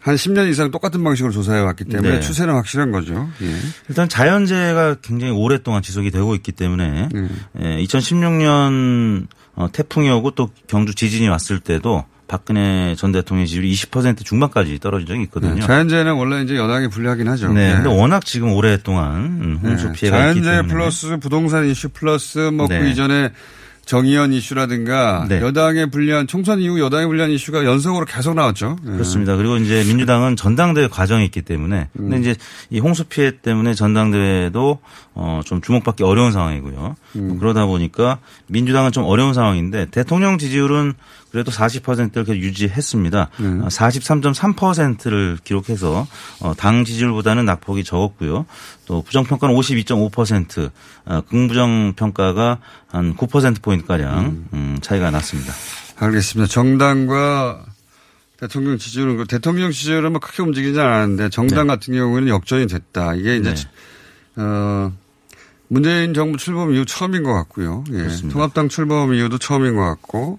[0.00, 2.20] 한 10년 이상 똑같은 방식으로 조사해 왔기 때문에 네.
[2.20, 3.28] 추세는 확실한 거죠.
[3.40, 3.56] 예.
[3.88, 7.44] 일단 자연재해가 굉장히 오랫동안 지속이 되고 있기 때문에 음.
[7.60, 14.24] 예, 2016년 어, 태풍이 오고 또 경주 지진이 왔을 때도 박근혜 전 대통령 지지율이 20%
[14.24, 15.54] 중반까지 떨어진 적이 있거든요.
[15.54, 17.52] 네, 자연재해는 원래 이제 여당이 불리하긴 하죠.
[17.52, 17.68] 네.
[17.68, 17.74] 네.
[17.74, 19.92] 근데 워낙 지금 오랫동안 홍수 네.
[19.92, 20.42] 피해가 있기 때문에.
[20.42, 22.90] 자연재해 플러스 부동산 이슈 플러스 뭐그 네.
[22.90, 23.30] 이전에
[23.84, 25.40] 정의연 이슈라든가 네.
[25.40, 28.76] 여당에 불리한 총선 이후 여당에 불리한 이슈가 연속으로 계속 나왔죠.
[28.82, 28.92] 네.
[28.92, 29.36] 그렇습니다.
[29.36, 32.08] 그리고 이제 민주당은 전당대회 과정이 있기 때문에 음.
[32.10, 32.36] 근데 이제
[32.70, 34.78] 이 홍수 피해 때문에 전당대회도
[35.14, 36.94] 어좀 주목받기 어려운 상황이고요.
[37.16, 37.38] 음.
[37.38, 40.94] 그러다 보니까 민주당은 좀 어려운 상황인데 대통령 지지율은
[41.32, 43.30] 그래도 40%를 계속 유지했습니다.
[43.40, 43.66] 음.
[43.66, 46.06] 43.3%를 기록해서
[46.40, 48.44] 어, 당 지지율보다는 낙폭이 적었고요.
[48.84, 50.70] 또 부정평가는 52.5%,
[51.06, 54.48] 어, 긍부정평가가 한 9%포인트가량 음.
[54.52, 55.54] 음, 차이가 났습니다.
[55.96, 56.52] 알겠습니다.
[56.52, 57.64] 정당과
[58.38, 61.74] 대통령 지지율은 그 대통령 지지율은 뭐 크게 움직이지 않았는데 정당 네.
[61.74, 63.14] 같은 경우에는 역전이 됐다.
[63.14, 64.42] 이게 이제 네.
[64.42, 64.92] 어
[65.68, 67.84] 문재인 정부 출범 이후 처음인 것 같고요.
[67.92, 68.08] 예.
[68.30, 70.38] 통합당 출범 이후도 처음인 것 같고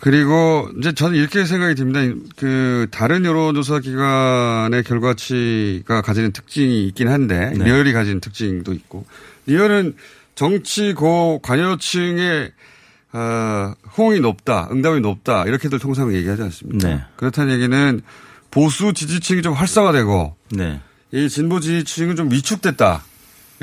[0.00, 2.00] 그리고 이제 저는 이렇게 생각이 듭니다.
[2.36, 7.64] 그 다른 여론조사 기관의 결과치가 가지는 특징이 있긴 한데 네.
[7.64, 9.06] 리얼이 가지는 특징도 있고
[9.46, 9.94] 리얼은
[10.34, 12.52] 정치 고 관여층의
[13.12, 16.88] 어, 호응이 높다, 응답이 높다 이렇게들 통상 얘기하지 않습니까?
[16.88, 17.00] 네.
[17.16, 18.00] 그렇다는 얘기는
[18.50, 20.80] 보수 지지층이 좀 활성화되고 네.
[21.12, 23.02] 이 진보 지지층은 좀 위축됐다.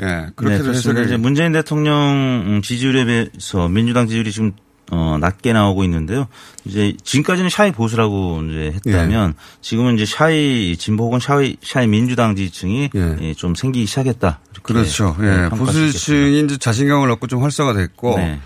[0.02, 4.52] 예, 그렇게 네, 해석이 이제 문재인 대통령 지지율에 비해서 민주당 지지율이 지금
[4.90, 6.28] 어, 낮게 나오고 있는데요.
[6.64, 9.34] 이제 지금까지는 shy 보수라고 이제 했다면 예.
[9.60, 13.16] 지금은 이제 shy 진보 혹은 shy, shy 민주당 지지층이 예.
[13.20, 14.40] 예, 좀 생기기 시작했다.
[14.62, 15.16] 그렇죠.
[15.20, 15.48] 예.
[15.50, 18.40] 보수 지지층이 이제 자신감을 얻고 좀 활성화됐고 네.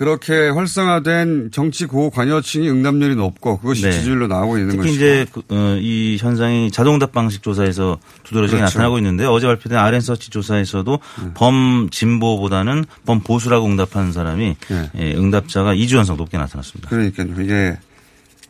[0.00, 3.92] 그렇게 활성화된 정치 고 관여층이 응답률이 높고 그것이 네.
[3.92, 4.94] 지지율로 나오고 있는 특히 것이고.
[4.96, 8.78] 이제 그, 어, 이 현상이 자동응답 방식 조사에서 두드러지게 그렇죠.
[8.78, 11.30] 나타나고 있는데 어제 발표된 알앤써치 조사에서도 네.
[11.34, 14.90] 범 진보보다는 범 보수라고 응답하는 사람이 네.
[14.96, 16.88] 예, 응답자가 2주 연속 높게 나타났습니다.
[16.88, 17.34] 그러니까요.
[17.38, 17.76] 이게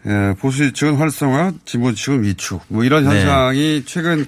[0.06, 3.10] 예, 보수 측은 활성화, 진보 측은 위축 뭐 이런 네.
[3.10, 4.24] 현상이 최근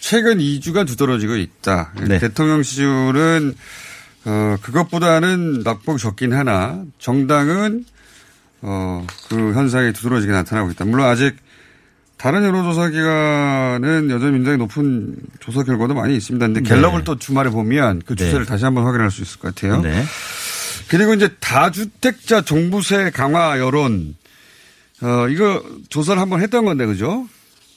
[0.00, 1.92] 최근 2주가 두드러지고 있다.
[2.08, 2.18] 네.
[2.18, 3.56] 대통령 지지율은
[4.24, 7.84] 어, 그것보다는 낙폭이 적긴 하나 정당은
[8.62, 10.84] 어, 그 현상이 두드러지게 나타나고 있다.
[10.84, 11.36] 물론 아직
[12.16, 16.46] 다른 여론조사 기관은 여전히 굉장히 높은 조사 결과도 많이 있습니다.
[16.46, 17.04] 근데 갤럽을 네.
[17.04, 18.46] 또 주말에 보면 그 추세를 네.
[18.46, 19.80] 다시 한번 확인할 수 있을 것 같아요.
[19.80, 20.04] 네.
[20.88, 24.14] 그리고 이제 다주택자 종부세 강화 여론,
[25.00, 27.26] 어, 이거 조사를 한번 했던 건데, 그죠?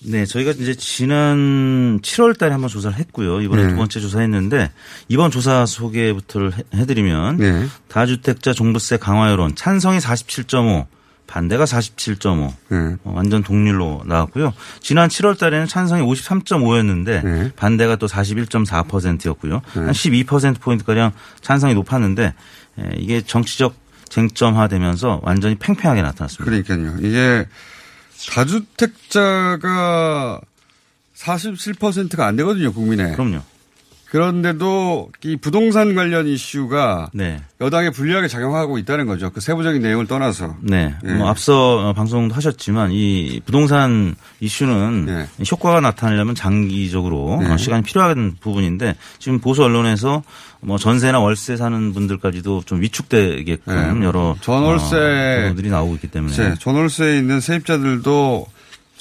[0.08, 3.42] 네, 저희가 이제 지난 7월 달에 한번 조사를 했고요.
[3.42, 3.70] 이번에 네.
[3.70, 4.72] 두 번째 조사했는데
[5.08, 7.66] 이번 조사 소개부터를 해- 해드리면 네.
[7.88, 10.86] 다주택자 종부세 강화 여론 찬성이 47.5,
[11.28, 12.78] 반대가 47.5, 네.
[13.04, 14.54] 어, 완전 동률로 나왔고요.
[14.80, 17.52] 지난 7월 달에는 찬성이 53.5였는데 네.
[17.56, 19.62] 반대가 또 41.4%였고요.
[19.74, 22.34] 한12% 포인트가량 찬성이 높았는데
[22.80, 23.74] 에, 이게 정치적
[24.10, 26.46] 쟁점화되면서 완전히 팽팽하게 나타났습니다.
[26.46, 26.98] 그러니까요.
[27.08, 27.48] 이게
[28.32, 29.62] 다주택자가
[31.16, 33.12] 47%가 안 되거든요, 국민에.
[33.14, 33.42] 그럼요.
[34.16, 37.42] 그런데도 이 부동산 관련 이슈가 네.
[37.60, 39.30] 여당에 불리하게 작용하고 있다는 거죠.
[39.30, 40.56] 그 세부적인 내용을 떠나서.
[40.62, 40.96] 네.
[41.04, 41.12] 예.
[41.16, 47.50] 뭐 앞서 어, 방송도 하셨지만 이 부동산 이슈는 효과가 나타나려면 장기적으로 네.
[47.52, 50.24] 어, 시간이 필요한 부분인데 지금 보수 언론에서
[50.62, 54.06] 뭐 전세나 월세 사는 분들까지도 좀 위축되게끔 네.
[54.06, 58.48] 여러 전월세 어, 보도들이 나오고 있기 때문에 네, 전월세에 있는 세입자들도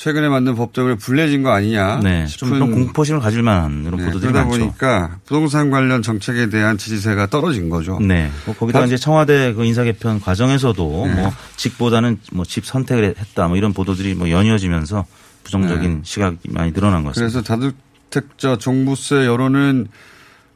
[0.04, 2.00] 최근에 만든 법 때문에 불리해진 거 아니냐.
[2.02, 2.26] 네.
[2.26, 4.58] 좀 싶은 그런 공포심을 가질 만한 이런 네, 보도들이 그러다 많죠.
[4.66, 7.98] 보니까 부동산 관련 정책에 대한 지지세가 떨어진 거죠.
[8.00, 8.30] 네.
[8.44, 11.14] 뭐 거기다가 다- 이제 청와대 그 인사 개편 과정에서도 네.
[11.14, 15.06] 뭐 직보다는 뭐 집 선택을 했다 뭐 이런 보도들이 뭐 연이어지면서
[15.42, 16.00] 부정적인 네.
[16.04, 17.40] 시각이 많이 늘어난 것 같습니다.
[17.40, 17.72] 그래서
[18.10, 19.86] 다주택자 종부세 여론은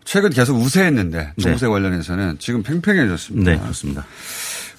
[0.04, 1.72] 최근 계속 우세했는데 종부세 네.
[1.72, 3.50] 관련해서는 지금 팽팽해졌습니다.
[3.50, 4.04] 네, 그렇습니다.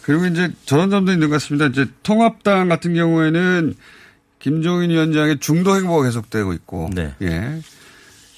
[0.04, 1.66] 그리고 이제 저런 점도 있는 것 같습니다.
[1.66, 3.74] 이제 통합당 같은 경우에는
[4.40, 7.14] 김종인 위원장의 중도 행보가 계속되고 있고, 네.
[7.22, 7.62] 예.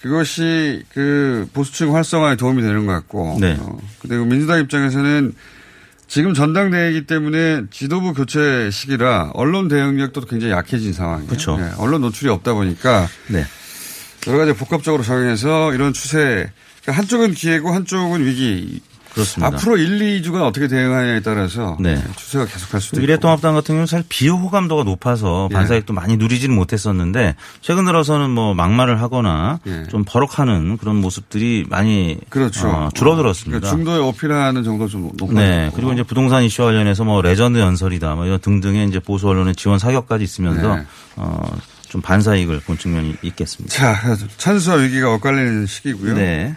[0.02, 3.56] 그것이 그 보수층 활성화에 도움이 되는 것 같고, 네.
[3.60, 5.34] 어, 그리고 민주당 입장에서는
[6.08, 11.30] 지금 전당대회이기 때문에 지도부 교체 시기라 언론 대응력도 굉장히 약해진 상황이에요.
[11.30, 11.58] 그렇죠.
[11.62, 13.46] 예, 언론 노출이 없다 보니까 네.
[14.28, 18.82] 여러 가지 복합적으로 적용해서 이런 추세, 그러니까 한쪽은 기회고 한쪽은 위기.
[19.14, 19.56] 그렇습니다.
[19.56, 22.02] 앞으로 1, 2주간 어떻게 대응하냐에 따라서 네.
[22.16, 23.02] 추세가 계속할 수도 있고.
[23.02, 25.54] 미래통합당 같은 경우는 사실 비호감도가 높아서 예.
[25.54, 29.84] 반사이익도 많이 누리지는 못했었는데 최근 들어서는 뭐 막말을 하거나 예.
[29.90, 32.70] 좀 버럭하는 그런 모습들이 많이 그렇죠.
[32.70, 33.60] 어, 줄어들었습니다.
[33.60, 35.34] 그러니까 중도에 어필하는 정도 좀 높아졌고.
[35.34, 35.72] 네.
[35.76, 39.80] 그리고 이제 부동산 이슈 관련해서 뭐 레전드 연설이다 뭐 이런 등등의 이제 보수 언론의 지원
[39.80, 40.86] 사격까지 있으면서 네.
[41.18, 41.42] 어,
[41.90, 43.76] 좀 반사익을 본 측면이 있겠습니다.
[43.76, 46.14] 자, 찬수와 위기가 엇갈리는 시기고요.
[46.16, 46.56] 네.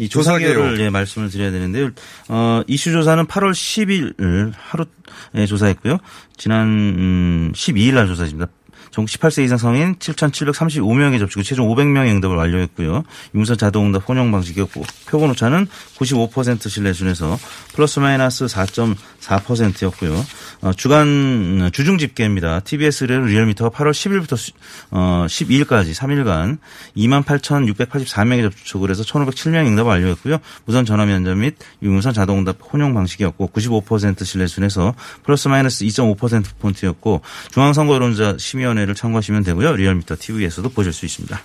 [0.00, 0.80] 이 조사 조사결을.
[0.80, 1.90] 예, 말씀을 드려야 되는데요.
[2.28, 5.98] 어, 이슈 조사는 8월 10일 하루에 조사했고요.
[6.36, 8.50] 지난 음, 12일 날 조사했습니다.
[8.90, 13.04] 전국 18세 이상 성인 7,735명이 접촉, 최종 500명의 응답을 완료했고요.
[13.34, 17.38] 유무선 자동응답 혼용 방식이었고 표본 오차는 95% 신뢰 순에서
[17.74, 20.24] 플러스 마이너스 4.4%였고요.
[20.62, 22.60] 어, 주간 주중 집계입니다.
[22.60, 24.52] TBS 의뢰로 리얼미터가 8월 10일부터
[24.90, 26.58] 어, 12일까지 3일간
[26.96, 30.38] 28,684명이 접촉을 해서 1,507명의 응답을 완료했고요.
[30.64, 37.20] 무선 전화 면접 및 유무선 자동응답 혼용 방식이었고 95% 신뢰 수준에서 플러스 마이너스 2.5%포인트였고
[37.52, 39.76] 중앙선거 여론조사 심의 위원회를 참고하시면 되고요.
[39.76, 41.40] 리얼미터 TV에서도 보실 수 있습니다.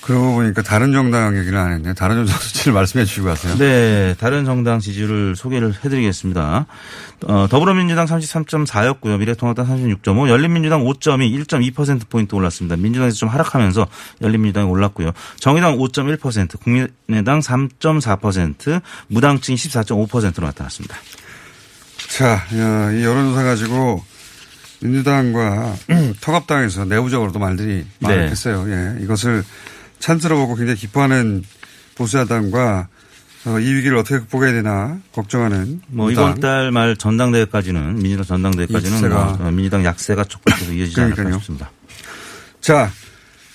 [0.00, 1.92] 그러고 보니까 다른 정당 얘기를 안 했네.
[1.94, 3.56] 다른 정당 수치를 말씀해 주시고 가세요.
[3.58, 6.66] 네, 다른 정당 지지율을 소개를 해드리겠습니다.
[7.26, 9.18] 어, 더불어민주당 33.4였고요.
[9.18, 12.76] 미래통합당 36.5, 열린민주당 5점이 1.2%포인트 올랐습니다.
[12.76, 13.88] 민주당에서 좀 하락하면서
[14.22, 15.10] 열린민주당이 올랐고요.
[15.40, 20.96] 정의당 5.1%, 국민의당 3.4%, 무당층이 14.5%로 나타났습니다.
[22.10, 24.04] 자, 야, 이 여론조사 가지고
[24.80, 25.74] 민주당과
[26.20, 28.08] 통합당에서 내부적으로도 말들이 네.
[28.08, 28.66] 많았겠어요.
[28.70, 29.44] 예, 이것을
[29.98, 31.42] 찬스로 보고 굉장히 기뻐하는
[31.94, 32.88] 보수야당과
[33.46, 36.30] 어, 이 위기를 어떻게 극복해야 되나 걱정하는 뭐 민주당.
[36.30, 39.24] 이번 달 말 전당대회까지는 민주당 전당대회까지는 약세가.
[39.40, 41.30] 뭐 민주당 약세가 조금 계속 이어지지 않을까.
[41.32, 41.70] 싶습니다.
[42.60, 42.90] 자,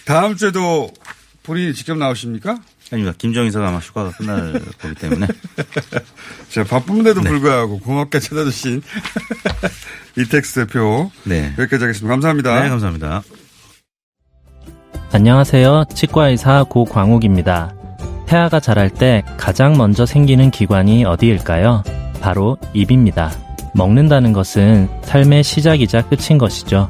[0.06, 0.90] 다음 주에도
[1.44, 2.58] 본인이 직접 나오십니까?
[2.91, 3.15] 아닙니다.
[3.17, 5.27] 김정희사가 아마 휴가가 끝날 거기 때문에.
[6.49, 7.30] 자, 바쁜데도 네.
[7.30, 8.82] 불구하고 고맙게 찾아주신
[10.17, 11.12] 이택스 대표.
[11.23, 11.54] 네.
[11.58, 12.08] 여기까지 하겠습니다.
[12.10, 12.63] 감사합니다.
[12.63, 13.23] 네, 감사합니다.
[15.13, 15.86] 안녕하세요.
[15.93, 17.73] 치과의사 고광욱입니다.
[18.27, 21.84] 태아가 자랄 때 가장 먼저 생기는 기관이 어디일까요?
[22.21, 23.32] 바로 입입니다.
[23.73, 26.89] 먹는다는 것은 삶의 시작이자 끝인 것이죠.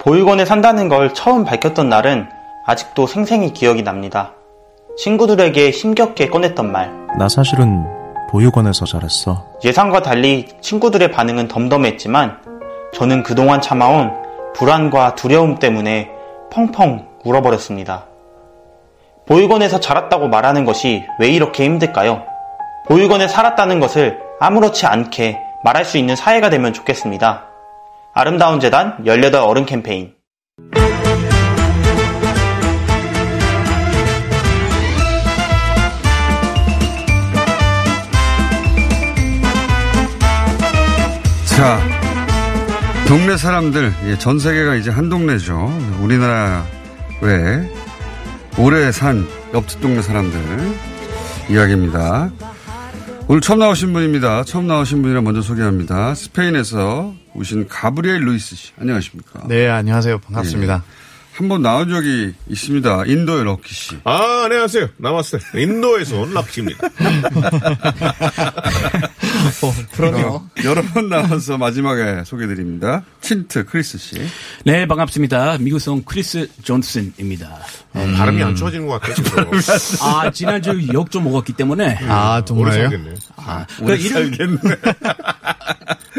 [0.00, 2.28] 보육원에 산다는 걸 처음 밝혔던 날은
[2.64, 4.32] 아직도 생생히 기억이 납니다.
[4.96, 6.92] 친구들에게 힘겹게 꺼냈던 말.
[7.18, 7.84] 나 사실은
[8.30, 9.44] 보육원에서 자랐어.
[9.64, 12.38] 예상과 달리 친구들의 반응은 덤덤했지만
[12.94, 14.12] 저는 그동안 참아온
[14.54, 16.10] 불안과 두려움 때문에
[16.50, 18.06] 펑펑 울어버렸습니다.
[19.26, 22.22] 보육원에서 자랐다고 말하는 것이 왜 이렇게 힘들까요?
[22.86, 27.47] 보육원에 살았다는 것을 아무렇지 않게 말할 수 있는 사회가 되면 좋겠습니다.
[28.20, 30.12] 아름다운 재단 18 어른 캠페인
[41.44, 41.78] 자,
[43.06, 45.72] 동네 사람들, 예, 전 세계가 이제 한 동네죠.
[46.00, 46.64] 우리나라
[47.22, 47.70] 외에
[48.58, 50.40] 오래 산 옆집 동네 사람들
[51.50, 52.32] 이야기입니다.
[53.28, 54.42] 오늘 처음 나오신 분입니다.
[54.42, 56.16] 처음 나오신 분이라 먼저 소개합니다.
[56.16, 58.72] 스페인에서 오신 가브리엘 루이스 씨.
[58.80, 59.46] 안녕하십니까.
[59.46, 60.18] 네, 안녕하세요.
[60.18, 60.82] 반갑습니다.
[60.84, 61.07] 예.
[61.38, 63.04] 한 번 나온 적이 있습니다.
[63.06, 63.96] 인도의 럭키 씨.
[64.02, 64.88] 아, 안녕하세요.
[64.96, 65.62] 나마스테.
[65.62, 66.84] 인도에서 온 럭키입니다.
[69.62, 70.42] 어, 그럼요.
[70.64, 73.04] 여러 번 나와서 마지막에 소개드립니다.
[73.20, 74.16] 틴트 크리스 씨.
[74.64, 75.58] 네, 반갑습니다.
[75.92, 77.56] 온 크리스 존슨입니다.
[77.94, 79.48] 음, 발음이 안 좋아지는 것 같아요.
[80.02, 82.00] 아, 지난주 욕좀 먹었기 때문에.
[82.08, 82.90] 아, 정말요?
[83.36, 84.58] 아, 오래 살겠네.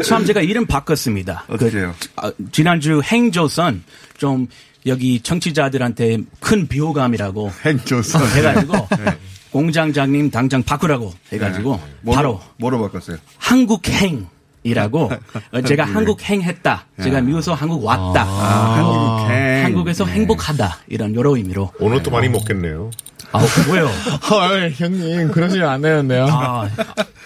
[0.02, 1.44] 참 제가 이름 바꿨습니다.
[1.48, 1.94] 어떻게요?
[2.00, 3.82] 그, 아, 지난주 행조선
[4.16, 4.48] 좀
[4.86, 8.72] 여기 청취자들한테 큰 비호감이라고 행조선 해가지고
[9.04, 9.16] 네.
[9.50, 11.92] 공장장님 당장 바꾸라고 해가지고 네.
[12.02, 13.16] 뭐로, 바로 뭐로 바꿨어요?
[13.38, 14.26] 한국행
[14.62, 15.10] 이라고
[15.52, 15.92] 어, 제가 네.
[15.92, 16.86] 한국 행했다.
[17.02, 17.26] 제가 네.
[17.26, 18.22] 미국에서 한국 왔다.
[18.24, 19.64] 아, 한국행.
[19.64, 20.12] 한국에서 네.
[20.12, 21.72] 행복하다 이런 여러 의미로.
[21.80, 22.90] 오늘 또 많이 먹겠네요.
[23.32, 23.86] 아, 뭐요?
[24.30, 26.26] 헐, 형님, 그러시면 안 되는데요.
[26.28, 26.68] 아,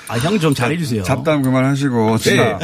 [0.09, 1.03] 아 형 좀 잘해주세요.
[1.03, 2.19] 잡담 그만하시고.
[2.19, 2.37] 네.
[2.37, 2.59] 자,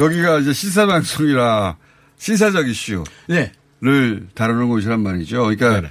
[0.00, 1.76] 여기가 이제 시사 방송이라
[2.18, 3.04] 시사적 이슈.
[3.28, 3.52] 네.
[3.80, 5.42] 를 다루는 곳이란 말이죠.
[5.42, 5.88] 그러니까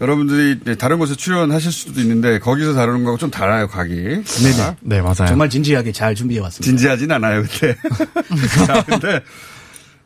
[0.00, 3.92] 여러분들이 네, 다른 곳에 출연하실 수도 있는데 거기서 다루는 거하고 좀 달라요, 각이.
[3.94, 4.76] 네네.
[4.82, 5.26] 네, 맞아요.
[5.26, 6.64] 정말 진지하게 잘 준비해 왔습니다.
[6.64, 7.76] 진지하진 않아요, 근데.
[8.66, 9.20] 자, 근데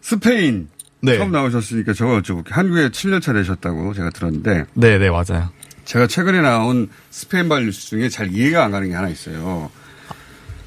[0.00, 0.68] 스페인
[1.00, 1.16] 네.
[1.16, 2.50] 처음 나오셨으니까 저거 여쭤볼게요.
[2.52, 5.50] 한국에 7년 차 되셨다고 제가 들었는데 네, 네, 맞아요.
[5.84, 9.70] 제가 최근에 나온 스페인발 뉴스 중에 잘 이해가 안 가는 게 하나 있어요.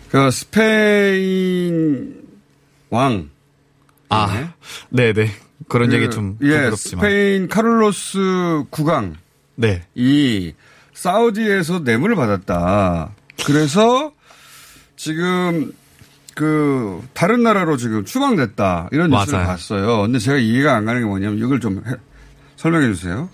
[0.10, 2.22] 그 스페인
[2.90, 3.30] 왕.
[4.10, 4.52] 아,
[4.90, 5.32] 네, 네.
[5.68, 6.76] 그런 그, 얘기 좀 예, 부끄럽지만.
[7.06, 9.16] 스페인 카를로스 국왕.
[9.56, 9.84] 네.
[9.96, 10.54] 이
[10.94, 13.12] 사우디에서 뇌물을 받았다.
[13.46, 14.12] 그래서
[14.96, 15.72] 지금
[16.36, 18.90] 그 다른 나라로 지금 추방됐다.
[18.92, 19.48] 이런 뉴스를 맞아요.
[19.48, 20.02] 봤어요.
[20.02, 21.96] 근데 제가 이해가 안 가는 게 뭐냐면 이걸 좀 해-
[22.56, 23.30] 설명해 주세요.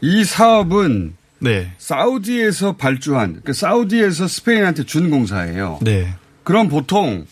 [0.00, 1.72] 이 사업은 네.
[1.78, 5.78] 사우디에서 발주한 그 사우디에서 스페인한테 준 공사예요.
[5.82, 6.14] 네.
[6.44, 7.26] 그럼 보통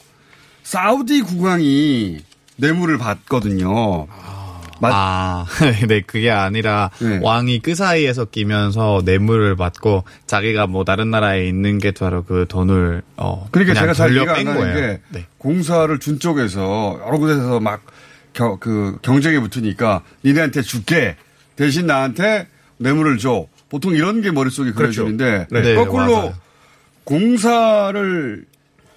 [0.62, 2.18] 사우디 국왕이
[2.56, 4.06] 뇌물을 받거든요.
[4.80, 5.46] 맞- 아,
[5.88, 7.18] 네, 그게 아니라 네.
[7.22, 13.02] 왕이 그 사이에서 끼면서 뇌물을 받고 자기가 뭐 다른 나라에 있는 게 바로 그 돈을
[13.16, 14.74] 어 그러니까 제가 잘 이해가 안뺀 거예요.
[14.74, 15.26] 게 네.
[15.38, 21.16] 공사를 준 쪽에서 여러 곳에서 막그 경쟁에 붙으니까 니네한테 줄게
[21.56, 23.46] 대신 나한테 뇌물을 줘.
[23.68, 25.04] 보통 이런 게 머릿속에 그렇죠.
[25.06, 25.60] 그려지는데 네.
[25.62, 26.34] 네, 거꾸로 맞아요.
[27.04, 28.44] 공사를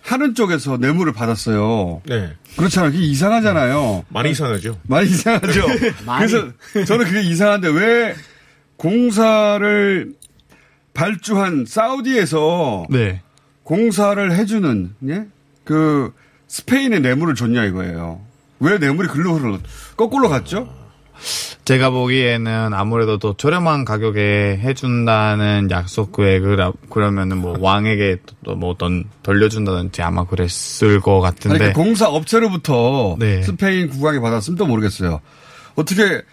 [0.10, 2.01] 하는 쪽에서 뇌물을 받았어요.
[2.07, 2.34] 네.
[2.57, 2.91] 그렇잖아요.
[2.91, 4.05] 그게 이상하잖아요.
[4.10, 4.80] 많이 이상하죠.
[4.88, 5.68] 많이 이상하죠.
[6.03, 6.26] 많이.
[6.26, 6.51] 그래서
[6.88, 8.16] 저는 그게 이상한데 왜
[8.76, 10.12] 공사를
[10.95, 13.22] 발주한 사우디에서 네.
[13.62, 15.28] 공사를 해주는 예?
[15.64, 16.12] 그
[16.47, 18.20] 스페인에 뇌물을 줬냐 이거예요.
[18.60, 19.60] 왜 뇌물이 글로 흘러
[19.95, 20.74] 거꾸로 갔죠?
[21.70, 26.57] 제가 보기에는 아무래도 더 저렴한 가격에 해준다는 약속 계획을
[26.89, 31.65] 그러면은 뭐 왕에게 또 뭐 어떤 돌려준다든지 아마 그랬을 것 같은데.
[31.65, 33.43] 아니, 그 공사 업체로부터 네.
[33.43, 35.22] 스페인 국왕이 받았으면 또 모르겠어요.
[35.76, 36.24] 어떻게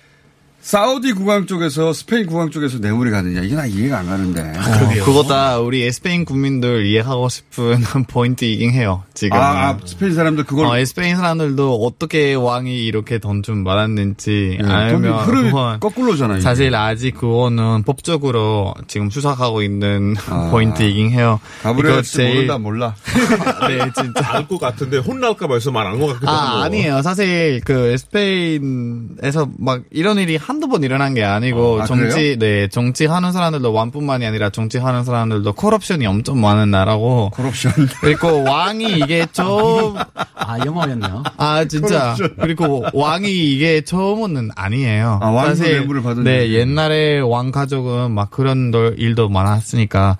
[0.70, 4.40] 사우디 국왕 쪽에서 스페인 국왕 쪽에서 뇌물이 가느냐 이게 나 이해가 안 가는데.
[4.40, 7.78] 어, 그거 다 우리 스페인 국민들 이해하고 싶은
[8.10, 9.04] 포인트이긴 해요.
[9.14, 14.58] 지금 아, 아, 스페인 사람들 그걸 어, 스페인 사람들도 어떻게 왕이 이렇게 돈 좀 많았는지
[14.60, 16.40] 예, 알면 돈 흐름이 그건 거꾸로잖아요.
[16.40, 20.14] 사실 아직 그거는 법적으로 지금 수사하고 있는
[20.50, 21.38] 포인트이긴 해요.
[21.62, 22.96] 가브리엘 씨 모른다 몰라.
[23.68, 24.34] 네, 진짜.
[24.34, 26.58] 알 것 같은데 혼날까 봐서 말안것 같기도 하고.
[26.58, 27.02] 아, 아니에요.
[27.02, 33.32] 사실 그 스페인에서 막 이런 일이 한두 번 일어난 게 아니고 아, 정치 네, 정치하는
[33.32, 37.72] 사람들도 왕뿐만이 아니라 정치하는 사람들도 corruption이 엄청 많은 나라고 corruption.
[38.00, 39.94] 그리고 왕이 이게 좀
[40.34, 41.22] 아, 영어였네요.
[41.36, 42.14] 아, 진짜.
[42.14, 42.36] corruption.
[42.40, 45.20] 그리고 왕이 이게 처음은 아니에요.
[45.22, 46.50] 아, 사실 받은 네.
[46.52, 50.16] 옛날에 왕 가족은 막 그런 걸- 일도 많았으니까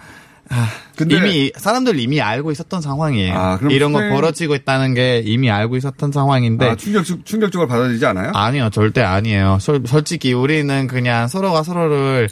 [0.49, 3.35] 아, 근데- 이미 사람들 이미 알고 있었던 상황이에요.
[3.35, 7.69] 아, 그럼 이런 거 스페인- 벌어지고 있다는 게 이미 알고 있었던 상황인데 아, 충격 충격적으로
[7.69, 8.31] 받아들이지 않아요?
[8.35, 9.59] 아니요, 절대 아니에요.
[9.61, 12.29] 솔, 솔직히 우리는 그냥 서로가 서로를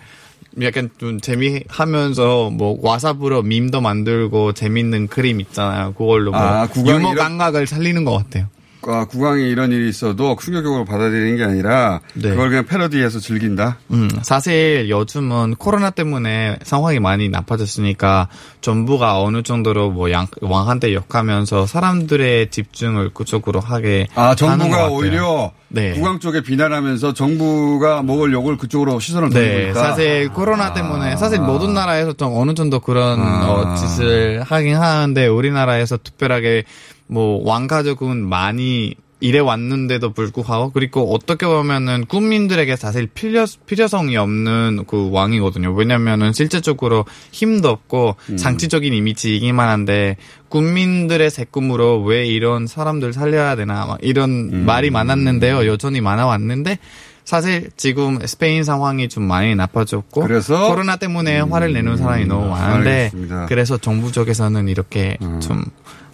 [0.63, 5.95] 약간 좀 재미하면서 뭐 와사브로 밈도 만들고 재밌는 그림 있잖아요.
[5.95, 8.47] 그걸로 뭐 아, 유머 이런- 감각을 살리는 것 같아요.
[8.89, 13.79] 아, 국왕이 이런 일이 있어도 충격적으로 받아들이는 게 아니라 그걸 그냥 패러디해서 즐긴다.
[13.91, 18.29] 음, 사실 요즘은 코로나 때문에 상황이 많이 나빠졌으니까
[18.61, 24.89] 정부가 어느 정도로 뭐 양, 왕한테 욕하면서 사람들의 집중을 그쪽으로 하게 아, 정부가.
[24.89, 25.93] 오히려 네.
[25.93, 29.81] 국왕 쪽에 비난하면서 정부가 먹을 욕을 그쪽으로 시선을 돌리고 네, 있다.
[29.83, 33.51] 사실 코로나 때문에 사실 모든 나라에서 좀 어느 정도 그런 아.
[33.51, 36.65] 어, 짓을 하긴 하는데 우리나라에서 특별하게
[37.07, 45.11] 뭐 왕가족은 많이 일해 왔는데도 불구하고 그리고 어떻게 보면은 국민들에게 사실 필요 필요성이 없는 그
[45.11, 45.73] 왕이거든요.
[45.73, 48.37] 왜냐면은 실제적으로 힘도 없고 음.
[48.37, 50.17] 장치적인 이미지이기만 한데
[50.51, 54.67] 국민들의 세금으로 왜 이런 사람들 살려야 되나 막 이런 음.
[54.67, 55.67] 말이 많았는데요.
[55.67, 56.79] 여전히 많아 왔는데
[57.25, 60.67] 사실 지금 스페인 상황이 좀 많이 나빠졌고 그래서?
[60.67, 60.69] 음.
[60.69, 63.43] 코로나 때문에 화를 내는 사람이 너무 많은데 알겠습니다.
[63.43, 63.47] 음.
[63.49, 65.65] 그래서 정부 쪽에서는 이렇게 좀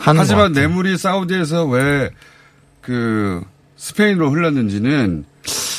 [0.01, 0.53] 하는 하지만.
[0.53, 2.11] 뇌물이 사우디에서 왜
[2.81, 3.43] 그
[3.77, 5.25] 스페인으로 흘렀는지는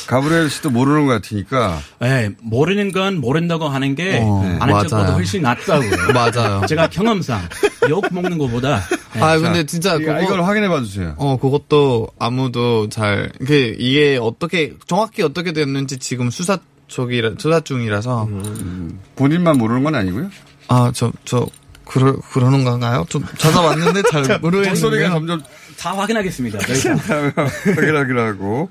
[0.06, 1.78] 가브리엘 씨도 모르는 것 같으니까.
[2.00, 4.82] 네, 모르는 건 모른다고 하는 게 어, 아는 맞아요.
[4.88, 5.90] 것보다 훨씬 낫다고요.
[6.14, 6.62] 맞아요.
[6.66, 7.40] 제가 경험상
[7.88, 8.80] 욕 먹는 것보다
[9.14, 9.20] 네.
[9.20, 11.14] 아 근데 진짜 이거- 이걸 확인해 봐 주세요.
[11.18, 16.58] 어 그것도 아무도 잘그 이게 어떻게 정확히 어떻게 됐는지 지금 수사
[16.88, 19.00] 쪽이라 수사 중이라서 음.
[19.16, 20.30] 본인만 모르는 건 아니고요.
[20.68, 21.46] 아저저
[21.84, 23.04] 그러 그러는 건가요?
[23.08, 25.42] 좀 찾아봤는데 잘 모르겠는데 목소리가 점점
[25.78, 26.58] 다 확인하겠습니다.
[26.58, 26.94] 저희가.
[27.76, 28.70] 확인하기로 하고.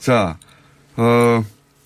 [0.00, 0.36] 자,
[0.96, 1.44] 어,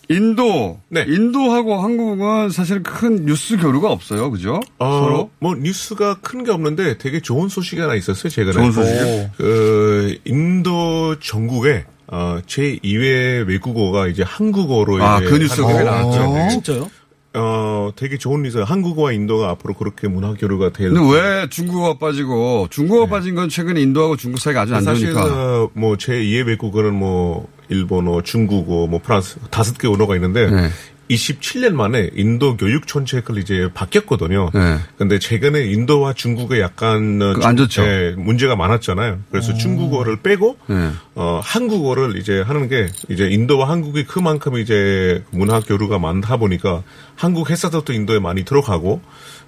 [0.08, 0.80] 인도.
[0.94, 4.30] 인도하고 한국은 사실 큰 뉴스 교류가 없어요.
[4.30, 4.60] 그죠?
[4.78, 5.30] 어, 서로?
[5.40, 8.28] 뭐 뉴스가 큰 게 없는데 되게 좋은 소식이 하나 있었어요.
[8.30, 8.52] 최근에.
[8.52, 9.30] 좋은 소식이요?
[9.36, 15.82] 그 인도 전국에 어, 제 2회 외국어가 이제 한국어로 아, 이제 그 뉴스가.
[15.82, 16.32] 나왔죠.
[16.34, 16.48] 네.
[16.50, 16.90] 진짜요?
[17.38, 18.58] 어, 되게 좋은 뉴스.
[18.58, 20.90] 한국어와 인도가 앞으로 그렇게 문화 교류가 될.
[20.90, 25.34] 근데 왜 중국어가 빠지고 중국어 빠진 건 최근에 인도하고 중국 사이가 아주 안 사실 좋으니까.
[25.62, 30.68] 어, 뭐제 2의 외국어는 뭐 일본어, 중국어, 뭐 프랑스 다섯 개 언어가 있는데 네.
[31.10, 34.50] 27년 만에 인도 교육 정책을 이제 바뀌었거든요.
[34.52, 34.78] 네.
[34.98, 37.82] 근데 최근에 인도와 중국에 약간 어, 그안 중- 좋죠.
[37.84, 39.20] 예, 문제가 많았잖아요.
[39.30, 40.90] 그래서 중국어를 빼고 네.
[41.14, 46.82] 어, 한국어를 이제 하는 게 이제 인도와 한국이 그만큼 이제 문화 교류가 많다 보니까
[47.14, 49.00] 한국 회사들도 인도에 많이 들어가고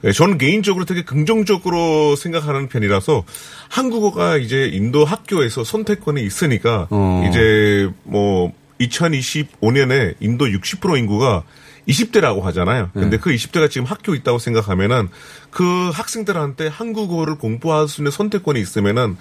[0.04, 3.24] 예, 저는 개인적으로 되게 긍정적으로 생각하는 편이라서
[3.68, 7.26] 한국어가 이제 인도 학교에서 선택권이 있으니까 어.
[7.28, 11.44] 이제 뭐 2025년에 인도 60% 인구가
[11.88, 12.90] 20대라고 하잖아요.
[12.92, 15.08] 근데 그 20대가 지금 학교 있다고 생각하면은
[15.50, 19.16] 그 학생들한테 한국어를 공부할 수 있는 선택권이 있으면은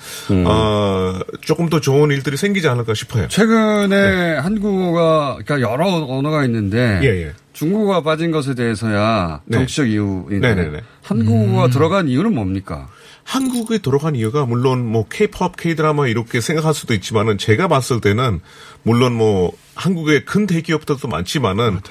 [0.46, 3.30] 어 조금 더 좋은 일들이 생기지 않을까 싶어요.
[3.30, 7.34] 최근에 한국어가 그러니까 여러 언어가 있는데 예, 예.
[7.54, 9.58] 중국어가 빠진 것에 대해서야 네.
[9.58, 10.82] 정치적 이유인데 네네네.
[11.02, 12.90] 한국어가 들어간 이유는 뭡니까?
[13.28, 18.40] 한국에 들어간 이유가 물론 뭐 K-pop, K-드라마 이렇게 생각할 수도 있지만은 제가 봤을 때는
[18.84, 21.82] 물론 뭐 한국의 큰 대기업들도 많지만은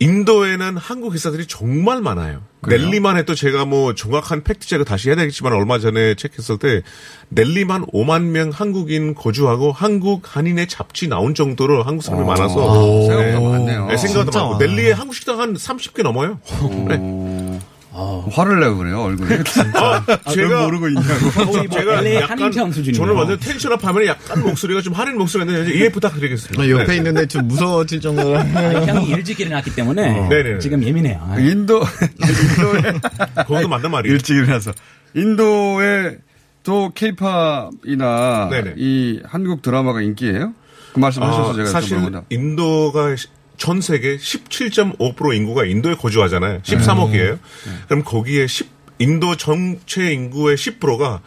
[0.00, 2.42] 인도에는 한국 회사들이 정말 많아요.
[2.60, 2.80] 그래요?
[2.80, 6.82] 넬리만 해도 제가 뭐 정확한 팩트 체크 다시 해야 되겠지만 얼마 전에 체크했을 때
[7.28, 12.26] 넬리만 5만 명 한국인 거주하고 한국 한인의 잡지 나온 정도로 한국 사람이 오.
[12.26, 13.86] 많아서 생각보다 많네요.
[13.86, 14.58] 네, 생각보다 많고.
[14.58, 16.40] 넬리에 한국 식당 한 30개 넘어요.
[16.88, 16.96] 네.
[18.30, 19.28] 화를 내고 그래요 얼굴이.
[19.74, 21.30] 아, 제가 모르고 있냐고.
[21.30, 23.00] 거의 뭐 LA 한인평 수준이네요.
[23.02, 26.62] 저는 완전 텐션업 하면 약간 목소리가 좀 하는 목소리가 있는데 이해 부탁드리겠습니다.
[26.62, 26.96] 아, 옆에 네.
[26.96, 28.38] 있는데 좀 무서워질 정도로.
[28.38, 30.28] 아니, 형이 일찍 일어났기 때문에 어.
[30.28, 30.58] 네네네.
[30.60, 31.20] 지금 예민해요.
[31.28, 31.38] 아.
[31.38, 32.92] 인도 인도에
[33.46, 34.14] 그것도 맞는 말이에요.
[34.14, 34.72] 일찍 일어나서
[35.14, 36.18] 인도에
[36.62, 38.74] 또 케이팝이나 네네.
[38.76, 40.52] 이 한국 드라마가 인기예요?
[40.92, 41.98] 그 말씀하셔서 아, 제가 사실.
[42.30, 43.28] 인도가 시-
[43.58, 46.62] 전 세계 17.5% 인구가 인도에 거주하잖아요.
[46.62, 47.38] 13억이에요.
[47.88, 51.20] 그럼 거기에 10 인도 전체 인구의 10%가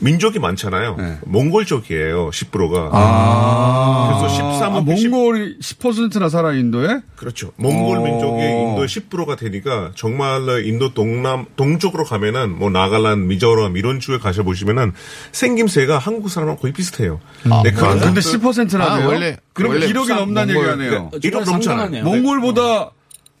[0.00, 0.96] 민족이 많잖아요.
[1.26, 2.30] 몽골족이에요.
[2.30, 2.90] 10%가.
[2.92, 4.18] 아.
[4.20, 7.00] 그래서 13억 아, 몽골이 10%나 살아 인도에?
[7.16, 7.52] 그렇죠.
[7.56, 8.02] 몽골 어.
[8.02, 14.42] 민족이 인도의 10%가 되니까 정말 인도 동남 동쪽으로 가면은 뭐 나갈란, 미조람 이런 쪽에 가셔
[14.42, 14.92] 보시면은
[15.32, 17.20] 생김새가 한국 사람랑 거의 비슷해요.
[17.50, 19.06] 아, 네, 그런 근데 것들- 10%라네요.
[19.06, 21.10] 아, 원래- 그럼 원래 1억이 넘는다는 몽골- 얘기하네요.
[21.12, 22.04] 네, 1억 넘잖아요.
[22.04, 22.90] 몽골보다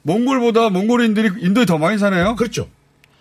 [0.02, 2.34] 몽골보다 몽골인들이 인도에 더 많이 사네요.
[2.36, 2.68] 그렇죠.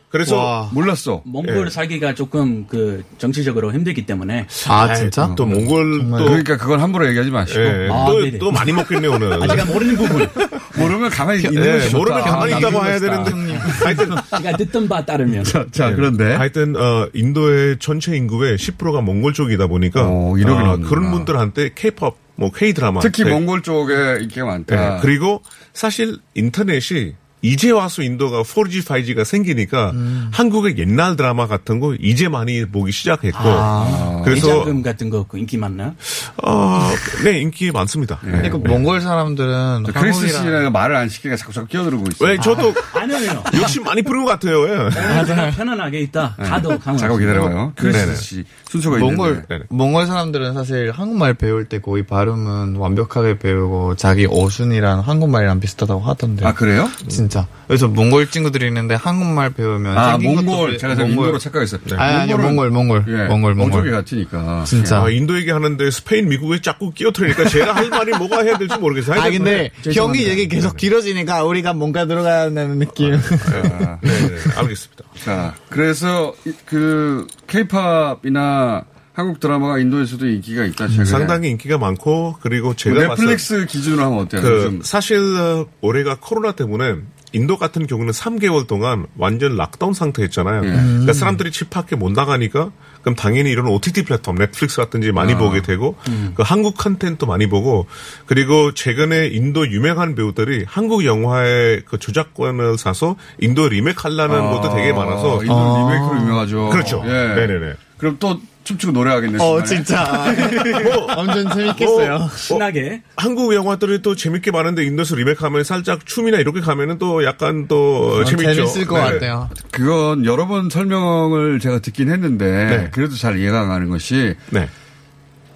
[0.10, 1.22] 그래서 와, 몰랐어.
[1.26, 1.70] 몽골 예.
[1.70, 5.34] 살기가 조금 그 정치적으로 힘들기 때문에 아, 진짜?
[5.36, 7.60] 또 몽골 또 그러니까 그건 함부로 얘기하지 마시고.
[7.60, 8.38] 예, 아, 또, 네네.
[8.38, 9.34] 또 많이 먹겠네 오늘.
[9.34, 10.28] 아, 제가 모르는 부분.
[10.80, 11.96] 모르면 가만히 있는 예, 것이.
[11.96, 13.00] 모르면 가만히 아, 있다고 해야.
[13.00, 13.58] 되는데.
[13.84, 15.44] 하여튼 제가 듣던 바 따르면.
[15.72, 20.78] 자, 그런데 하여튼 어, 인도의 전체 인구의 10%가 몽골 쪽이다 보니까 어, 이러긴 아.
[20.88, 24.76] 그런 분들한테 K-팝, 뭐 K 드라마 특히 몽골 쪽에 인기가 많다.
[24.76, 25.42] 네, 그리고
[25.74, 27.14] 사실 인터넷이
[27.48, 30.30] 이제 와서 인도가 4G, 5G가 생기니까 음.
[30.34, 35.58] 한국의 옛날 드라마 같은 거 이제 많이 보기 시작했고 아, 그래서 대장금 같은 거 인기
[35.58, 35.96] 많나요?
[36.44, 36.90] 어,
[37.24, 38.18] 네 인기 많습니다.
[38.22, 42.30] 근데 그 몽골 사람들은 저 크리스 씨가 말을 안 시키게 자꾸 자꾸 끼어들고 있어요.
[42.30, 43.44] 왜 저도 아니요.
[43.56, 44.68] 욕심 많이 부른 것 같아요.
[44.68, 44.76] 예.
[44.78, 45.52] 맞아요.
[45.52, 46.36] 편안하게 있다.
[46.38, 46.98] 가도 강원.
[46.98, 47.74] 잠깐 기다려봐요.
[47.76, 48.16] 크리스.
[48.16, 49.66] 씨 순서가 몽골 있는데.
[49.70, 56.46] 몽골 사람들은 사실 한국말 배울 때 거의 발음은 완벽하게 배우고 자기 어순이랑 한국말이랑 비슷하다고 하던데.
[56.46, 56.90] 아 그래요?
[57.08, 57.37] 진짜.
[57.68, 61.82] 그래서 몽골 친구들이 있는데 한국말 배우면 아 몽골 배- 제가 몽골- 인도로 착각했어요.
[61.98, 63.80] 아니 아니요 몽골은- 몽골 몽골 예, 몽골 몽골.
[63.82, 64.64] 어족이 같으니까.
[64.66, 65.04] 진짜.
[65.04, 69.20] 아, 인도 얘기하는데 스페인, 미국에 자꾸 끼어들으니까 제가 할 말이 뭐가 해야 될지 모르겠어요.
[69.20, 73.14] 아 근데 형이 얘기 계속 길어지니까 우리가 뭔가 들어가는 느낌.
[73.16, 75.04] 아, 네, 네, 알겠습니다.
[75.26, 78.84] 자, 그래서 이- 그 케이팝이나
[79.14, 81.06] 한국 드라마가 인도에서도 인기가 있다 최근에.
[81.06, 84.42] 상당히 인기가 많고 그리고 제가 뭐 넷플릭스 기준으로 하면 어때요?
[84.42, 86.98] 그 사실 어, 올해가 코로나 때문에
[87.34, 90.64] 인도 같은 경우는 3개월 동안 완전 lockdown 상태였잖아요.
[90.66, 90.70] 예.
[90.70, 92.72] 그러니까 사람들이 집 밖에 못 나가니까
[93.02, 95.38] 그럼 당연히 이런 OTT 플랫폼 넷플릭스라든지 많이 아.
[95.38, 95.96] 보게 되고
[96.36, 97.86] 그 한국 컨텐츠 많이 보고
[98.26, 104.74] 그리고 최근에 인도 유명한 배우들이 한국 영화의 그 저작권을 사서 인도 리메이크 하려는 아, 것도
[104.74, 106.70] 되게 많아서 인도 리메이크로 유명하죠.
[106.70, 107.04] 그렇죠.
[107.06, 107.12] 예.
[107.12, 107.74] 네네네.
[107.98, 109.38] 그럼 또 춤추고 노래하겠네.
[109.42, 109.64] 어.
[109.64, 110.04] 진짜
[111.16, 112.18] 완전 재밌겠어요.
[112.20, 113.02] 뭐, 신나게.
[113.16, 118.24] 한국 영화들이 또 재밌게 많은데 인도에서 리메이크하면 살짝 춤이나 이렇게 가면은 또 약간 또 어,
[118.26, 118.54] 재밌죠.
[118.54, 119.02] 재밌을 것 네.
[119.14, 119.50] 같아요.
[119.72, 122.90] 그건 여러 번 설명을 제가 듣긴 했는데 네.
[122.92, 124.68] 그래도 잘 이해가 안 가는 것이 네.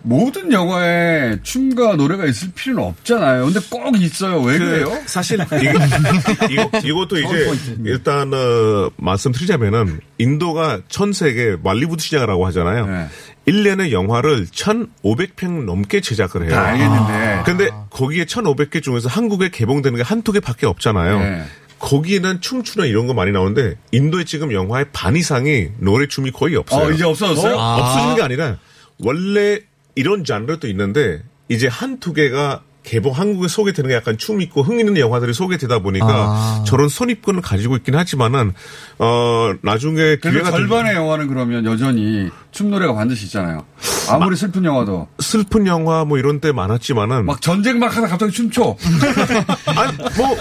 [0.04, 3.46] 모든 영화에 춤과 노래가 있을 필요는 없잖아요.
[3.46, 4.42] 근데 꼭 있어요.
[4.42, 11.56] 왜 그 그, 래요 사실 이거, 이거, 이것도 이제 일단 어, 말씀드리자면은 인도가 전 세계
[11.62, 12.88] 말리우드 시장이라고 하잖아요.
[12.88, 13.08] 네.
[13.48, 16.52] 1년에 영화를 1,500편 넘게 제작을 해요.
[16.52, 17.44] 다 알겠는데.
[17.46, 21.20] 근데 거기에 1,500개 중에서 한국에 개봉되는 게 한두 개밖에 없잖아요.
[21.20, 21.44] 네.
[21.80, 26.86] 거기에는 춤추나 이런 거 많이 나오는데 인도에 지금 영화의 반 이상이 노래 춤이 거의 없어요.
[26.88, 27.56] 어, 이제 없어졌어요?
[27.56, 27.76] 어, 아.
[27.78, 28.58] 없어진 게 아니라
[29.00, 29.60] 원래
[29.96, 34.98] 이런 장르도 있는데 이제 한두 개가 개봉 한국에 소개되는 게 약간 춤 있고 흥 있는
[34.98, 36.64] 영화들이 소개되다 보니까 아.
[36.66, 38.54] 저런 선입견을 가지고 있긴 하지만은
[38.98, 43.66] 어 나중에 기회가 될- 절반의 영화는 그러면 여전히 춤 노래가 반드시 있잖아요.
[44.10, 48.76] 아무리 슬픈 영화도 슬픈 영화 뭐 이런 때 많았지만은 막 전쟁 막 하다 갑자기 춤춰.
[49.78, 50.36] 아니 뭐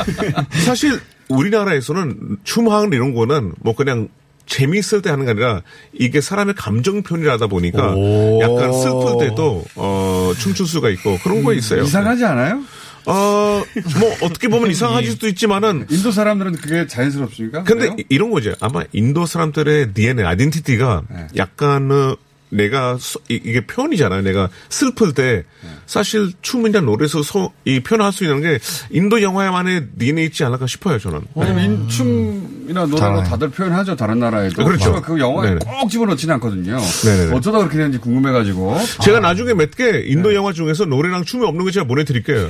[0.64, 0.98] 사실
[1.28, 4.08] 우리나라에서는 춤하는 이런 거는 뭐 그냥
[4.46, 5.62] 재미있을 때 하는 게 아니라
[5.92, 8.40] 이게 사람의 감정 표현이라다 보니까 오.
[8.42, 11.82] 약간 슬플 때도 어 춤출 수가 있고 그런 거 있어요.
[11.82, 12.62] 이상하지 않아요?
[13.06, 13.62] 어,
[13.98, 17.62] 뭐 어떻게 보면 이상할 수도 있지만은 인도 사람들은 그게 자연스럽습니까?
[17.64, 17.96] 근데 그래요?
[17.98, 18.54] 이- 이런 거죠.
[18.60, 21.26] 아마 인도 사람들의 DNA, 아이덴티티가 네.
[21.36, 22.16] 약간 어,
[22.50, 24.22] 내가 소- 이- 이게 표현이잖아요.
[24.22, 25.70] 내가 슬플 때 네.
[25.90, 28.60] 사실 춤이나 노래에서 소- 이 표현할 수 있는 게
[28.90, 31.00] 인도 영화에만의 DNA 있지 않을까 싶어요.
[31.00, 31.20] 저는.
[31.34, 33.24] 왜냐면 인- 춤이나 노래로.
[33.24, 34.64] 다들 표현하죠 다른 나라에도.
[34.64, 34.92] 그렇죠.
[34.92, 35.58] 그렇지만 그 영화에 네네.
[35.80, 36.78] 꼭 집어넣지는 않거든요.
[37.04, 37.34] 네네네.
[37.36, 38.78] 어쩌다 그렇게 되는지 궁금해가지고.
[39.02, 40.36] 제가 나중에 몇 개 인도 네.
[40.36, 42.48] 영화 중에서 노래랑 춤이 없는 거 제가 보내드릴게요.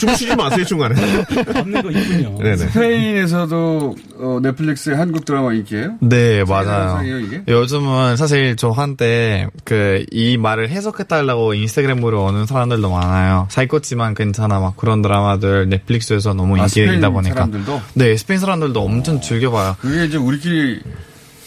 [0.00, 0.94] 춤추지 마세요 중간에.
[1.54, 2.38] 없는 거 있군요.
[2.38, 2.56] 네네.
[2.56, 5.98] 스페인에서도 어, 넷플릭스의 한국 드라마 인기예요?
[6.00, 7.00] 네, 맞아요.
[7.46, 13.46] 요즘은 사실 저 한때 그 이 말을 해석해달라고 인스타그램으로 오는 사람들도 많아요.
[13.50, 17.34] 사이코지만 괜찮아 막 그런 드라마들 넷플릭스에서 너무 아, 있다 보니까.
[17.34, 17.82] 사람들도?
[17.94, 19.76] 네, 스페인 사람들도 엄청 즐겨봐요.
[19.80, 20.80] 그게 이제 우리끼리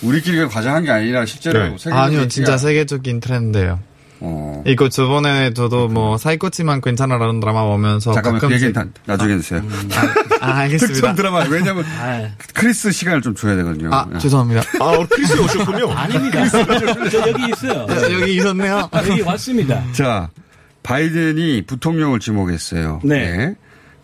[0.03, 1.69] 우리끼리가 과장한 게 아니라 실제로 네.
[1.71, 3.79] 세계적인 아니요, 진짜 세계적인 트렌드예요.
[4.19, 4.63] 어.
[4.65, 9.61] 이거 저번에 저도 뭐 사이코지만 괜찮아라는 드라마 보면서 잠깐만 그 가끔씩- 얘기는 다- 나중에 해주세요.
[10.41, 10.93] 아, 알겠습니다.
[10.93, 11.85] 특정 드라마 왜냐면
[12.53, 13.89] 크리스 시간을 좀 줘야 되거든요.
[13.93, 14.17] 아, 예.
[14.17, 14.61] 죄송합니다.
[14.79, 15.91] 아, 크리스 오셨군요.
[15.91, 16.47] 아닙니다.
[16.49, 17.85] 저 여기 있어요.
[18.19, 18.89] 여기 있었네요.
[18.93, 19.83] 여기 왔습니다.
[19.93, 20.29] 자,
[20.91, 23.01] 바이든이 부통령을 지목했어요.
[23.03, 23.55] 네.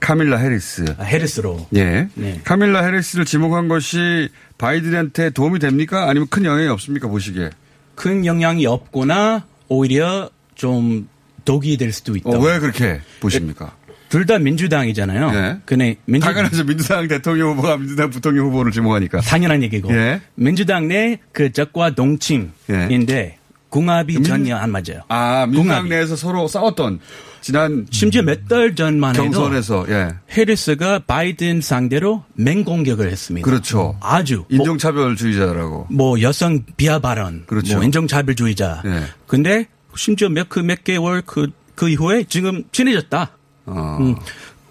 [0.02, 0.84] 카밀라 해리스.
[0.98, 1.66] 아, 해리스로.
[1.76, 2.10] 예.
[2.16, 2.42] 네.
[2.44, 4.28] 카밀라 해리스를 지목한 것이
[4.58, 6.10] 바이든한테 도움이 됩니까?
[6.10, 7.08] 아니면 큰 영향이 없습니까?
[7.08, 7.52] 보시기에.
[7.96, 11.08] 큰 영향이 없거나 오히려 좀
[11.46, 12.32] 독이 될 수도 있다.
[12.32, 13.78] 어, 왜 그렇게 보십니까?
[14.10, 15.32] 둘 다 민주당이잖아요.
[15.34, 15.58] 예.
[15.66, 16.66] 근데 민주 당연하죠.
[16.66, 19.22] 민주당 대통령 후보가 민주당 부통령 후보를 지목하니까.
[19.22, 19.92] 당연한 얘기고.
[19.96, 20.20] 예.
[20.36, 23.38] 민주당 내 그 적과 동침인데
[23.74, 25.02] 궁합이 전혀 안 맞아요.
[25.08, 27.00] 아, 민주당 내에서 서로 싸웠던
[27.42, 30.10] 지난 심지어 몇 달 전만 해도 경선에서 예.
[30.30, 33.44] 해리스가 바이든 상대로 맹공격을 했습니다.
[33.44, 33.98] 그렇죠.
[34.00, 35.88] 아주 인종차별주의자라고.
[35.90, 37.76] 뭐 여성 비하 발언, 그렇죠.
[37.78, 38.84] 뭐 인종차별주의자.
[38.86, 39.04] 예.
[39.26, 39.66] 근데
[39.96, 43.32] 심지어 몇그몇 개월 그, 그 이후에 지금 친해졌다.
[43.66, 43.98] 어.
[44.00, 44.16] 음,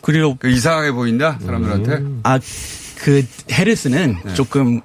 [0.00, 2.04] 그리고 그 이상하게 보인다 사람들한테.
[2.22, 2.38] 아,
[2.98, 4.34] 그 해리스는 네.
[4.34, 4.80] 조금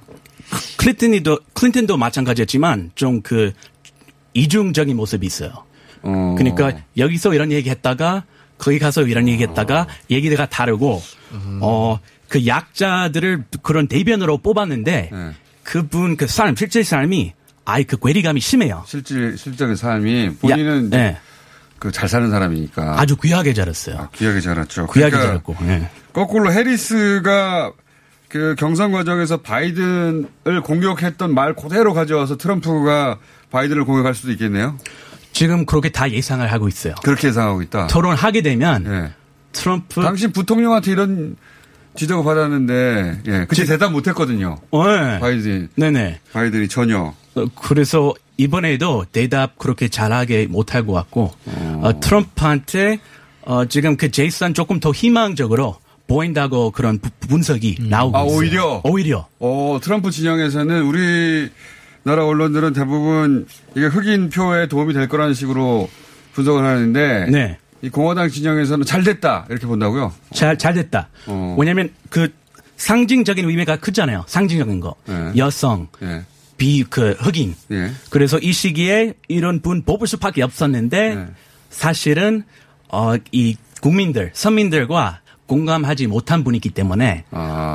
[0.76, 3.52] 클린턴이도 클린턴도 마찬가지였지만 좀 그
[4.38, 5.50] 이중적인 모습이 있어요.
[6.02, 6.34] 어.
[6.38, 8.24] 그러니까 여기서 이런 얘기했다가
[8.58, 11.02] 거기 가서 이런 얘기했다가 얘기가 다르고
[11.60, 15.30] 어그 약자들을 그런 대변으로 뽑았는데 네.
[15.62, 17.34] 그분 그 사람 실제 삶이
[17.64, 18.84] 아이 그 괴리감이 심해요.
[18.86, 21.18] 실질 실적인 삶이 본인은 야, 네.
[21.78, 24.08] 그잘 사는 사람이니까 아주 귀하게 자랐어요.
[24.14, 24.86] 귀하게 자랐죠.
[24.88, 25.56] 귀하게 그러니까 자랐고.
[25.68, 25.90] 예.
[26.12, 27.72] 거꾸로 해리스가
[28.28, 33.18] 그 경선 과정에서 바이든을 공격했던 말 그대로 가져와서 트럼프가
[33.50, 34.76] 바이든을 공격할 수도 있겠네요.
[35.32, 36.94] 지금 그렇게 다 예상을 하고 있어요.
[37.02, 37.86] 그렇게 예상하고 있다.
[37.88, 39.12] 토론하게 되면 예.
[39.52, 41.36] 트럼프 당신 부통령한테 이런
[41.96, 44.58] 지적을 받았는데 예, 그때 대답 못했거든요.
[44.72, 45.18] 네.
[45.20, 46.20] 바이든 네네.
[46.32, 51.32] 바이든이 전혀 어, 그래서 이번에도 대답 그렇게 잘하게 못할 것 같고
[51.82, 53.00] 어, 트럼프한테
[53.42, 55.76] 어, 지금 그 제이슨 조금 더 희망적으로
[56.06, 58.36] 보인다고 그런 부- 분석이 나오고 아 있어요.
[58.38, 61.50] 오히려 오히려 어 트럼프 진영에서는 우리
[62.08, 63.46] 나라 언론들은 대부분
[63.76, 65.90] 이게 흑인 표에 도움이 될 거라는 식으로
[66.32, 67.58] 분석을 하는데 네.
[67.82, 70.14] 이 공화당 진영에서는 잘 됐다 이렇게 본다고요?
[70.32, 71.10] 잘, 잘 됐다.
[71.26, 71.54] 어.
[71.58, 72.32] 왜냐면 그
[72.78, 74.24] 상징적인 의미가 크잖아요.
[74.26, 74.94] 상징적인 거.
[75.04, 75.32] 네.
[75.36, 76.22] 여성, 예.
[76.56, 77.54] 비, 그, 흑인.
[77.72, 77.90] 예.
[78.08, 81.26] 그래서 이 시기에 이런 분 뽑을 수밖에 없었는데 네.
[81.68, 82.42] 사실은
[82.88, 87.24] 어, 이 국민들, 서민들과 공감하지 못한 분이기 때문에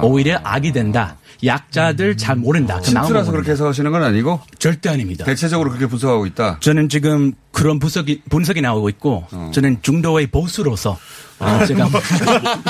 [0.04, 1.18] 오히려 악이 된다.
[1.44, 2.80] 약자들 잘 모른다.
[2.82, 3.30] 그 모른다.
[3.30, 5.26] 그렇게 해석하시는 건 아니고 절대 아닙니다.
[5.26, 6.60] 대체적으로 그렇게 분석하고 있다.
[6.62, 9.52] 저는 지금 그런 분석이 분석이 나오고 있고 어.
[9.54, 10.98] 저는 중도의 보수로서
[11.40, 11.90] 어, 제가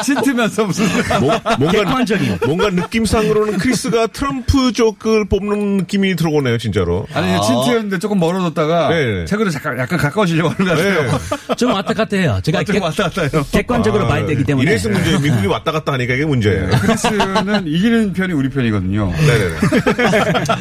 [0.03, 0.85] 신트면서 무슨
[1.19, 7.05] 뭔가 객관적인 뭔가 느낌상으로는 크리스가 트럼프 쪽을 뽑는 느낌이 들어오네요, 진짜로.
[7.13, 9.25] 아니 친트였는데 조금 멀어졌다가 네.
[9.25, 11.55] 최근에 잠깐 약간 가까워지려고 하는 것 같아요.
[11.55, 12.39] 좀 왔다 갔다 해요.
[12.43, 13.45] 제가 어떻게 왔다 갔다 해요?
[13.51, 14.69] 객관적으로 봐야 되기 때문에.
[14.69, 16.69] 이래서 문제 미국이 왔다 갔다 하니까 이게 문제예요.
[16.81, 19.11] 크리스는 이기는 편이 우리 편이거든요.
[19.11, 19.55] 네네네.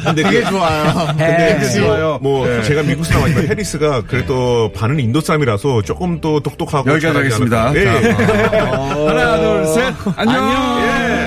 [0.05, 1.07] 근데 그게 그- 좋아요.
[1.07, 2.19] 근데 그게 좋아요.
[2.21, 2.61] 뭐 네.
[2.63, 7.73] 제가 미국 사람이지만 해리스가 그래도 반은 인도 사람이라서 조금 또 똑똑하고 여기까지 하겠습니다.
[7.73, 9.93] 자, 하나, 둘, 셋.
[10.15, 10.43] 안녕.
[10.43, 10.81] 안녕.
[10.83, 11.22] 예.